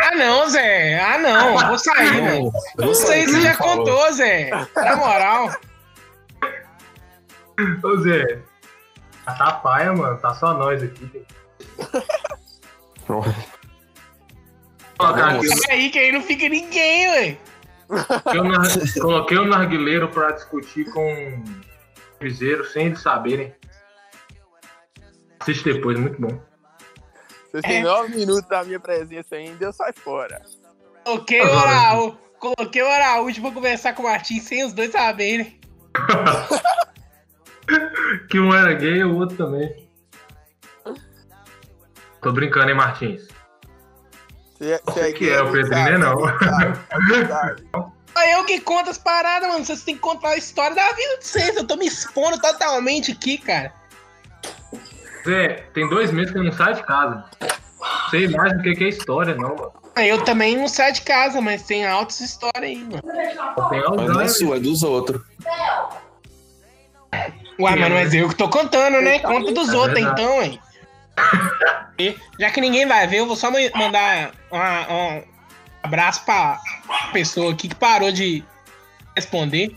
Ah, 0.00 0.14
não, 0.16 0.48
Zé. 0.48 1.00
Ah, 1.00 1.18
não. 1.18 1.68
Vou 1.68 1.78
sair, 1.78 2.22
mano. 2.22 2.52
Isso 2.90 3.10
aí 3.10 3.26
você 3.26 3.40
já 3.40 3.56
contou, 3.56 4.12
Zé. 4.12 4.50
Na 4.76 4.96
moral. 4.96 5.50
Ô 7.82 7.96
Zé. 8.02 8.42
Tá 9.24 9.52
paia, 9.52 9.92
mano. 9.92 10.18
Tá 10.18 10.34
só 10.34 10.54
nós 10.54 10.82
aqui. 10.82 11.26
Colocar 14.98 15.30
aqui, 15.30 15.48
Calma 15.48 15.62
aí, 15.70 15.90
que 15.90 15.98
aí 15.98 16.12
não 16.12 16.22
fica 16.22 16.48
ninguém, 16.48 17.08
ué. 17.08 17.38
Coloquei 17.88 18.40
o 18.40 18.44
nar- 18.44 18.92
Coloquei 19.00 19.38
o 19.38 19.44
narguileiro 19.46 20.08
pra 20.08 20.32
discutir 20.32 20.90
com 20.92 21.06
o 21.38 22.18
Cruzeiro 22.18 22.64
sem 22.66 22.86
eles 22.86 23.00
saberem. 23.00 23.54
Assiste 25.40 25.72
depois, 25.72 25.98
muito 25.98 26.20
bom. 26.20 26.40
Vocês 27.50 27.62
têm 27.62 27.82
nove 27.82 28.16
minutos 28.16 28.48
da 28.48 28.64
minha 28.64 28.80
presença 28.80 29.36
ainda, 29.36 29.64
eu 29.66 29.72
saio 29.72 29.94
fora. 29.94 30.42
Coloquei 31.04 31.40
o 31.40 31.52
Araújo. 31.58 32.18
Coloquei 32.38 32.82
o 32.82 32.88
Araújo 32.88 33.40
pra 33.40 33.50
conversar 33.52 33.94
com 33.94 34.02
o 34.02 34.06
Martins 34.06 34.42
sem 34.42 34.64
os 34.64 34.72
dois 34.72 34.90
saberem. 34.92 35.58
Que 38.28 38.38
um 38.38 38.54
era 38.54 38.74
gay 38.74 38.98
e 38.98 39.04
o 39.04 39.16
outro 39.16 39.36
também. 39.38 39.88
Tô 42.20 42.30
brincando, 42.30 42.68
hein, 42.68 42.74
Martins? 42.76 43.26
Você, 44.58 44.80
você 44.84 45.12
que 45.12 45.30
é, 45.30 45.42
o 45.42 45.50
Pedrinho 45.50 45.88
é 45.88 45.98
não. 45.98 46.14
É 48.16 48.36
eu 48.36 48.44
que 48.44 48.60
conto 48.60 48.90
as 48.90 48.98
paradas, 48.98 49.48
mano. 49.48 49.64
Vocês 49.64 49.82
têm 49.82 49.96
que 49.96 50.00
contar 50.00 50.30
a 50.30 50.36
história 50.36 50.74
da 50.74 50.92
vida 50.92 51.18
de 51.18 51.26
vocês. 51.26 51.56
Eu 51.56 51.66
tô 51.66 51.76
me 51.76 51.86
expondo 51.86 52.40
totalmente 52.40 53.10
aqui, 53.12 53.38
cara. 53.38 53.72
Zé, 55.26 55.64
tem 55.72 55.88
dois 55.88 56.12
meses 56.12 56.30
que 56.30 56.38
eu 56.38 56.44
não 56.44 56.52
saio 56.52 56.76
de 56.76 56.84
casa. 56.84 57.24
Sei 58.10 58.28
mais 58.28 58.56
do 58.56 58.62
que 58.62 58.74
que 58.74 58.84
é 58.84 58.88
história, 58.88 59.34
não, 59.34 59.56
mano. 59.56 59.72
Eu 59.96 60.22
também 60.24 60.56
não 60.56 60.68
saio 60.68 60.92
de 60.92 61.02
casa, 61.02 61.40
mas 61.40 61.62
tem 61.62 61.86
altas 61.86 62.20
histórias 62.20 62.62
aí, 62.62 62.76
mano. 62.76 63.02
Tem 63.70 63.82
Mas 63.96 64.08
não 64.08 64.20
é 64.20 64.28
sua, 64.28 64.56
é 64.56 64.60
dos 64.60 64.82
outros. 64.82 65.20
Uai, 67.58 67.76
mas 67.76 67.90
não 67.90 67.96
é 67.96 68.06
eu 68.12 68.28
que 68.28 68.34
tô 68.34 68.48
contando, 68.48 69.00
né? 69.00 69.20
Conta 69.20 69.52
dos 69.52 69.68
É 69.68 69.76
outros, 69.76 70.00
então, 70.00 70.42
hein? 70.42 70.60
E, 71.98 72.16
já 72.40 72.50
que 72.50 72.60
ninguém 72.60 72.86
vai 72.86 73.06
ver, 73.06 73.18
eu 73.18 73.26
vou 73.26 73.36
só 73.36 73.50
ma- 73.50 73.58
mandar 73.74 74.32
uma- 74.50 74.92
um 74.92 75.22
abraço 75.82 76.24
pra 76.24 76.58
pessoa 77.12 77.52
aqui 77.52 77.68
que 77.68 77.74
parou 77.74 78.10
de 78.10 78.42
responder. 79.16 79.76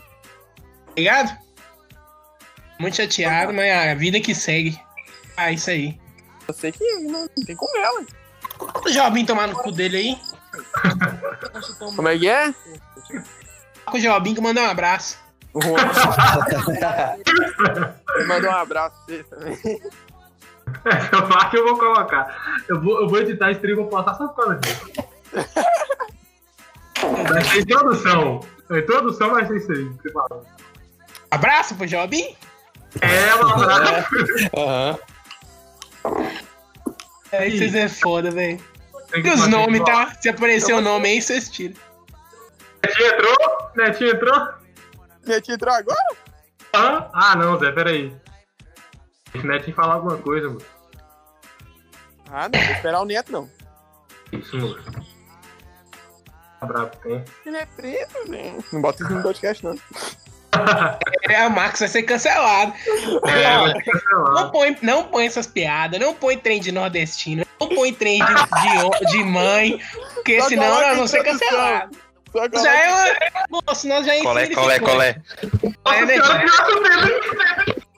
Ligado? 0.96 1.36
Muito 2.80 2.96
chateado, 2.96 3.52
mas 3.52 3.70
a 3.72 3.94
vida 3.94 4.20
que 4.20 4.34
segue. 4.34 4.80
Ah, 5.36 5.52
isso 5.52 5.70
aí. 5.70 5.98
Eu 6.46 6.54
sei 6.54 6.72
que 6.72 6.84
não, 7.02 7.28
tem 7.46 7.54
como 7.54 7.76
ela. 7.78 8.04
O 8.84 8.90
Jobim 8.90 9.24
tomar 9.24 9.46
no 9.46 9.54
cu 9.56 9.70
dele 9.70 9.96
aí. 9.96 10.18
Como 11.94 12.08
é 12.08 12.18
que 12.18 12.28
é? 12.28 12.52
O 13.92 13.98
Jobim 13.98 14.34
que 14.34 14.40
mandou 14.40 14.64
um 14.64 14.68
abraço. 14.68 15.18
Mandou 18.26 18.50
um 18.50 18.54
abraço 18.56 18.96
pra 19.06 19.16
você 19.16 19.24
também. 19.24 19.80
Eu 21.12 21.36
acho 21.36 21.50
que 21.50 21.58
eu 21.58 21.64
vou 21.64 21.78
colocar. 21.78 22.62
Eu 22.68 22.80
vou, 22.80 23.00
eu 23.00 23.08
vou 23.08 23.18
editar 23.20 23.50
esse 23.50 23.60
trio 23.60 23.72
e 23.72 23.76
vou 23.76 23.86
postar 23.86 24.14
só 24.14 24.28
por 24.28 24.36
causa 24.36 24.54
disso. 24.56 24.90
Vai 27.28 27.44
ser 27.44 27.60
introdução. 27.60 28.40
A 28.70 28.78
introdução 28.78 29.30
vai 29.30 29.46
ser 29.46 29.56
isso 29.56 29.72
aí. 29.72 29.88
que 29.88 30.02
você 30.02 30.12
falou. 30.12 30.44
Abraço 31.30 31.74
pro 31.74 31.86
Jobim? 31.86 32.36
É, 33.00 33.34
um 33.36 33.48
abraço. 33.48 34.08
Aham. 34.56 34.98
É, 37.30 37.50
vocês 37.50 37.74
é 37.74 37.88
foda, 37.88 38.30
velho. 38.30 38.58
E 39.14 39.30
os 39.30 39.46
nomes, 39.46 39.82
tá? 39.84 40.12
Se 40.20 40.28
aparecer 40.28 40.72
o 40.74 40.80
nome 40.80 41.08
aí, 41.08 41.22
vocês 41.22 41.48
tiram. 41.48 41.76
Netinho 42.84 43.08
entrou? 43.08 43.36
Netinho 43.76 44.10
entrou? 44.10 44.48
Netinho 45.26 45.54
entrou 45.54 45.74
agora? 45.74 45.98
Hã? 46.74 47.08
Ah, 47.12 47.36
não, 47.36 47.58
Zé, 47.58 47.70
peraí. 47.72 48.14
Deixa 49.32 49.46
o 49.46 49.50
Netinho 49.50 49.76
falar 49.76 49.94
alguma 49.94 50.16
coisa, 50.18 50.48
mano. 50.48 50.62
Ah, 52.30 52.48
não, 52.48 52.60
vou 52.60 52.72
esperar 52.74 53.00
o 53.00 53.04
neto, 53.04 53.32
não. 53.32 53.50
Isso, 54.32 54.56
moço. 54.58 54.82
Tá 56.60 56.66
bravo, 56.66 56.90
tem. 57.02 57.24
Ele 57.46 57.56
é 57.56 57.66
preto, 57.66 58.28
né? 58.30 58.58
Não 58.72 58.82
bota 58.82 59.02
isso 59.02 59.12
no 59.12 59.22
podcast, 59.22 59.64
não. 59.64 59.76
É, 61.28 61.46
o 61.46 61.50
Marcos 61.50 61.78
vai 61.80 61.88
ser 61.88 62.02
cancelado. 62.04 62.72
É, 63.28 63.58
Ó, 63.58 63.64
vai 63.64 63.74
ser 63.74 63.90
cancelado. 63.92 64.34
não, 64.34 64.50
põe, 64.50 64.78
não 64.82 65.04
põe 65.04 65.26
essas 65.26 65.46
piadas, 65.46 66.00
não 66.00 66.14
põe 66.14 66.38
trem 66.38 66.58
de 66.58 66.72
nordestino, 66.72 67.44
não 67.60 67.68
põe 67.68 67.92
trem 67.92 68.18
de, 68.24 68.34
de, 68.34 69.12
de 69.12 69.24
mãe, 69.24 69.78
porque 70.14 70.40
Só 70.40 70.48
senão 70.48 70.74
nós 70.80 70.96
vamos 70.96 71.10
ser 71.10 71.22
cancelados. 71.22 71.96
Já 72.62 72.74
é 72.76 72.88
uma... 72.90 73.62
Moço, 73.68 73.86
nós 73.88 74.04
já 74.06 74.18
Colé, 74.22 74.44
infelizmente- 74.46 74.54
colé, 74.54 74.80
colé. 74.80 75.22
É, 75.94 76.04
né, 76.06 76.16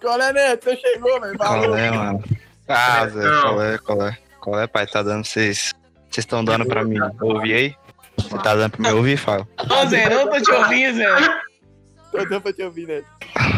Qual 0.00 0.20
é, 0.20 0.32
Neto? 0.32 0.64
Você 0.64 0.76
chegou, 0.76 1.20
velho. 1.20 1.36
Falou. 1.38 1.68
Colé, 1.68 1.90
mano. 1.90 2.22
Ah, 2.68 3.06
Zé, 3.08 3.20
Não. 3.22 3.42
colé, 3.42 3.78
colé. 3.78 4.18
Colé, 4.40 4.66
pai, 4.66 4.86
tá 4.86 5.02
dando 5.02 5.24
vocês. 5.26 5.72
Vocês 6.10 6.24
estão 6.24 6.44
dando 6.44 6.64
pra 6.66 6.82
mim 6.84 6.98
ouvir 7.20 7.54
aí? 7.54 7.74
Você 8.16 8.38
tá 8.38 8.54
dando 8.54 8.70
pra 8.76 8.90
mim 8.90 8.96
ouvir, 8.96 9.16
fala? 9.16 9.46
Ô, 9.68 9.86
Zé, 9.86 10.08
não 10.08 10.28
tô 10.30 10.40
te 10.40 10.50
ouvindo, 10.52 10.96
Zé. 10.96 11.06
Tô 12.10 12.18
dando 12.24 12.40
pra 12.40 12.52
te 12.52 12.62
ouvir, 12.62 12.86
Neto. 12.86 13.06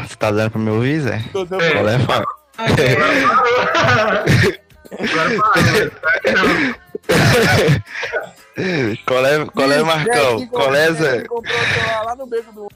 Você 0.07 0.17
tá 0.17 0.31
dando 0.31 0.51
pra 0.51 0.61
me 0.61 0.71
ouvir, 0.71 1.01
Zé? 1.01 1.23
Tô 1.33 1.45
dando 1.45 1.63
É. 1.63 1.71
pra 1.71 1.79
Colé, 1.81 1.99
fala. 2.01 2.25
Ô, 2.59 2.77
Zé, 2.77 2.93
Agora 4.93 5.41
parou. 5.41 5.73
Colé, 9.07 9.47
colé, 9.55 9.79
Ih, 9.81 9.83
Marcão. 9.85 10.47
Colé, 10.49 10.91
Neto 10.91 10.95
Zé. 11.03 11.23
comprou 11.25 11.55
o 11.57 11.65
celular 11.75 12.03
lá 12.05 12.17
no 12.17 12.27
beco 12.27 12.53
do... 12.53 12.69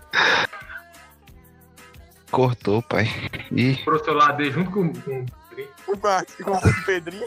Cortou, 2.36 2.82
pai. 2.82 3.10
Ih, 3.50 3.76
Pro 3.82 4.04
celular 4.04 4.32
dele 4.32 4.52
junto 4.52 4.70
com, 4.70 4.92
com 4.92 5.24
O 5.88 5.96
Marcos 6.02 6.34
que 6.34 6.44
comprou 6.44 6.70
o 6.70 6.84
Pedrinho. 6.84 7.26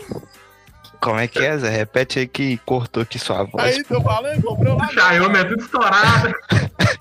como 1.02 1.20
é 1.20 1.28
que 1.28 1.40
é, 1.40 1.58
Zé? 1.58 1.68
Repete 1.68 2.20
aí 2.20 2.28
que 2.28 2.58
cortou 2.60 3.02
aqui 3.02 3.18
sua 3.18 3.44
voz. 3.44 3.76
Aí, 3.76 3.84
tô 3.86 4.00
falando, 4.04 4.40
comprou 4.44 4.78
lá. 4.78 4.86
o 4.86 4.92
Xiaomi 4.94 5.40
é 5.40 5.44
tudo 5.46 5.64
estourado. 5.64 6.32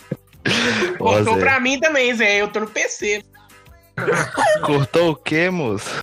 Cortou 0.99 1.35
Zé. 1.35 1.41
pra 1.41 1.61
mim 1.61 1.79
também, 1.79 2.15
Zé. 2.15 2.41
Eu 2.41 2.49
tô 2.49 2.61
no 2.61 2.67
PC. 2.67 3.23
Cortou 4.63 5.11
o 5.11 5.15
quê, 5.17 5.51
moço? 5.51 6.03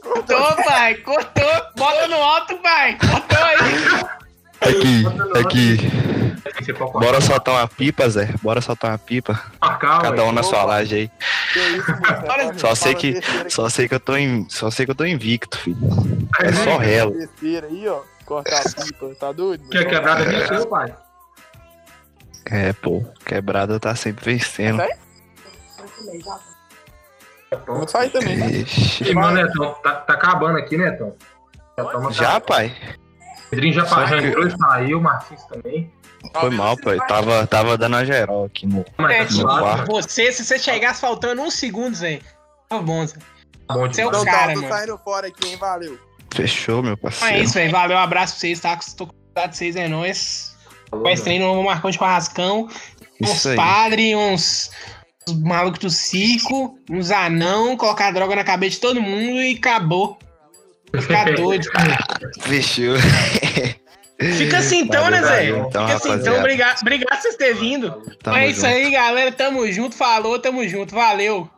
Cortou, 0.00 0.56
pai. 0.64 0.94
Cortou. 0.98 1.52
Bota 1.76 2.06
no 2.06 2.22
alto, 2.22 2.56
pai. 2.58 2.96
Cortou 2.98 3.44
aí. 3.44 3.58
Aqui, 4.60 5.04
aqui. 5.40 6.01
Cortar 6.42 6.98
Bora 7.00 7.20
soltar 7.20 7.54
uma 7.54 7.68
pipa, 7.68 8.08
Zé. 8.08 8.34
Bora 8.42 8.60
soltar 8.60 8.90
uma 8.90 8.98
pipa. 8.98 9.40
calma, 9.60 10.02
Cada 10.02 10.24
um 10.24 10.32
na 10.32 10.42
sua 10.42 10.58
Opa. 10.58 10.66
laje 10.66 10.94
aí. 10.94 11.10
Que 11.52 11.58
isso, 11.60 11.92
Só 12.58 12.74
sei 12.74 12.94
que, 12.94 13.20
só 13.48 13.68
sei 13.68 13.88
que 13.88 13.94
eu 13.94 14.00
tô 14.00 14.16
em, 14.16 14.48
só 14.48 14.70
sei 14.70 14.84
que 14.86 14.92
eu 14.92 14.96
tô 14.96 15.04
invicto, 15.04 15.58
filho. 15.58 15.78
É 16.40 16.52
só 16.52 16.76
relo. 16.78 17.14
Aí, 17.42 17.88
ó. 17.88 18.00
Cortar 18.24 18.60
a 18.60 18.84
pipa. 18.84 19.14
Tá 19.18 19.32
doido? 19.32 19.68
Quer 19.68 19.84
quebrada 19.88 20.46
seu, 20.48 20.66
pai. 20.66 20.94
É, 22.50 22.72
pô, 22.72 23.04
quebrada 23.24 23.78
tá 23.78 23.94
sempre 23.94 24.24
vencendo. 24.24 24.78
Sai? 24.78 24.90
Vou 27.66 27.86
sair 27.86 28.10
também. 28.10 28.36
né? 28.36 28.50
Ixi. 28.50 29.10
E, 29.10 29.14
mano, 29.14 29.36
Netão, 29.36 29.74
tá, 29.82 29.92
tá 29.96 30.14
acabando 30.14 30.58
aqui, 30.58 30.76
Netão. 30.76 31.14
Já, 31.78 32.10
Já, 32.10 32.40
pai? 32.40 32.74
Pedrinho 33.50 33.74
já, 33.74 33.84
já 33.84 34.18
entrou 34.18 34.46
e 34.46 34.50
saiu, 34.56 34.98
o 34.98 35.02
Martins 35.02 35.44
também. 35.44 35.92
Foi 36.38 36.50
mal, 36.50 36.76
pai. 36.76 36.98
Tava, 37.08 37.46
tava 37.46 37.76
dando 37.76 37.96
a 37.96 38.04
geral 38.04 38.44
aqui 38.44 38.66
no. 38.66 38.84
Mas 38.98 39.28
tá 39.36 39.42
No 39.42 39.42
quarto. 39.44 39.92
Você, 39.92 40.32
se 40.32 40.44
você 40.44 40.58
chegasse 40.58 41.00
faltando 41.00 41.42
um 41.42 41.50
segundo, 41.50 41.94
Zé. 41.94 42.20
Tá 42.68 42.78
bom, 42.78 43.06
Zé. 43.06 43.16
Bom 43.68 43.86
Você 43.86 44.02
é 44.02 44.06
o. 44.06 44.08
Então 44.08 44.24
tá, 44.24 44.30
cara, 44.30 44.54
tô 44.54 44.60
mano. 44.62 44.72
saindo 44.74 44.98
fora 44.98 45.26
aqui, 45.28 45.48
hein? 45.48 45.56
Valeu. 45.56 45.98
Fechou, 46.34 46.82
meu 46.82 46.92
Então 46.94 47.08
é 47.10 47.10
parceiro. 47.10 47.44
isso, 47.44 47.54
velho. 47.54 47.70
Valeu, 47.72 47.96
um 47.96 48.00
abraço 48.00 48.34
pra 48.34 48.40
vocês, 48.40 48.60
tá? 48.60 48.78
Tô 48.96 49.06
com 49.06 49.12
saudade 49.34 49.52
de 49.52 49.58
vocês, 49.58 49.76
é 49.76 49.88
nóis. 49.88 50.56
Vai 50.90 51.14
treino 51.16 51.54
no 51.54 51.62
Marcão 51.62 51.90
de 51.90 51.96
Churrascão. 51.98 52.68
Uns 53.20 53.44
padres, 53.54 54.16
uns, 54.16 54.70
uns 55.28 55.40
malucos 55.42 55.78
do 55.80 55.90
circo, 55.90 56.76
uns 56.90 57.10
anão, 57.10 57.76
colocar 57.76 58.10
droga 58.12 58.34
na 58.36 58.44
cabeça 58.44 58.72
de 58.76 58.80
todo 58.80 59.00
mundo 59.00 59.40
e 59.42 59.56
acabou. 59.56 60.18
Vai 60.92 61.02
ficar 61.02 61.34
doido. 61.34 61.66
Fechou. 62.42 62.96
Fica 64.36 64.58
assim 64.58 64.80
então, 64.80 65.10
né, 65.10 65.22
Zé? 65.22 65.50
Valeu, 65.50 65.66
então, 65.68 65.86
Fica 65.86 65.96
assim 65.96 66.12
então. 66.12 66.38
Obrigado, 66.38 66.80
obrigado 66.80 67.08
por 67.08 67.22
vocês 67.22 67.36
terem 67.36 67.54
vindo. 67.54 67.90
Tamo 68.22 68.36
é 68.36 68.48
isso 68.48 68.60
junto. 68.60 68.72
aí, 68.72 68.90
galera. 68.90 69.32
Tamo 69.32 69.70
junto. 69.70 69.96
Falou, 69.96 70.38
tamo 70.38 70.66
junto. 70.66 70.94
Valeu. 70.94 71.48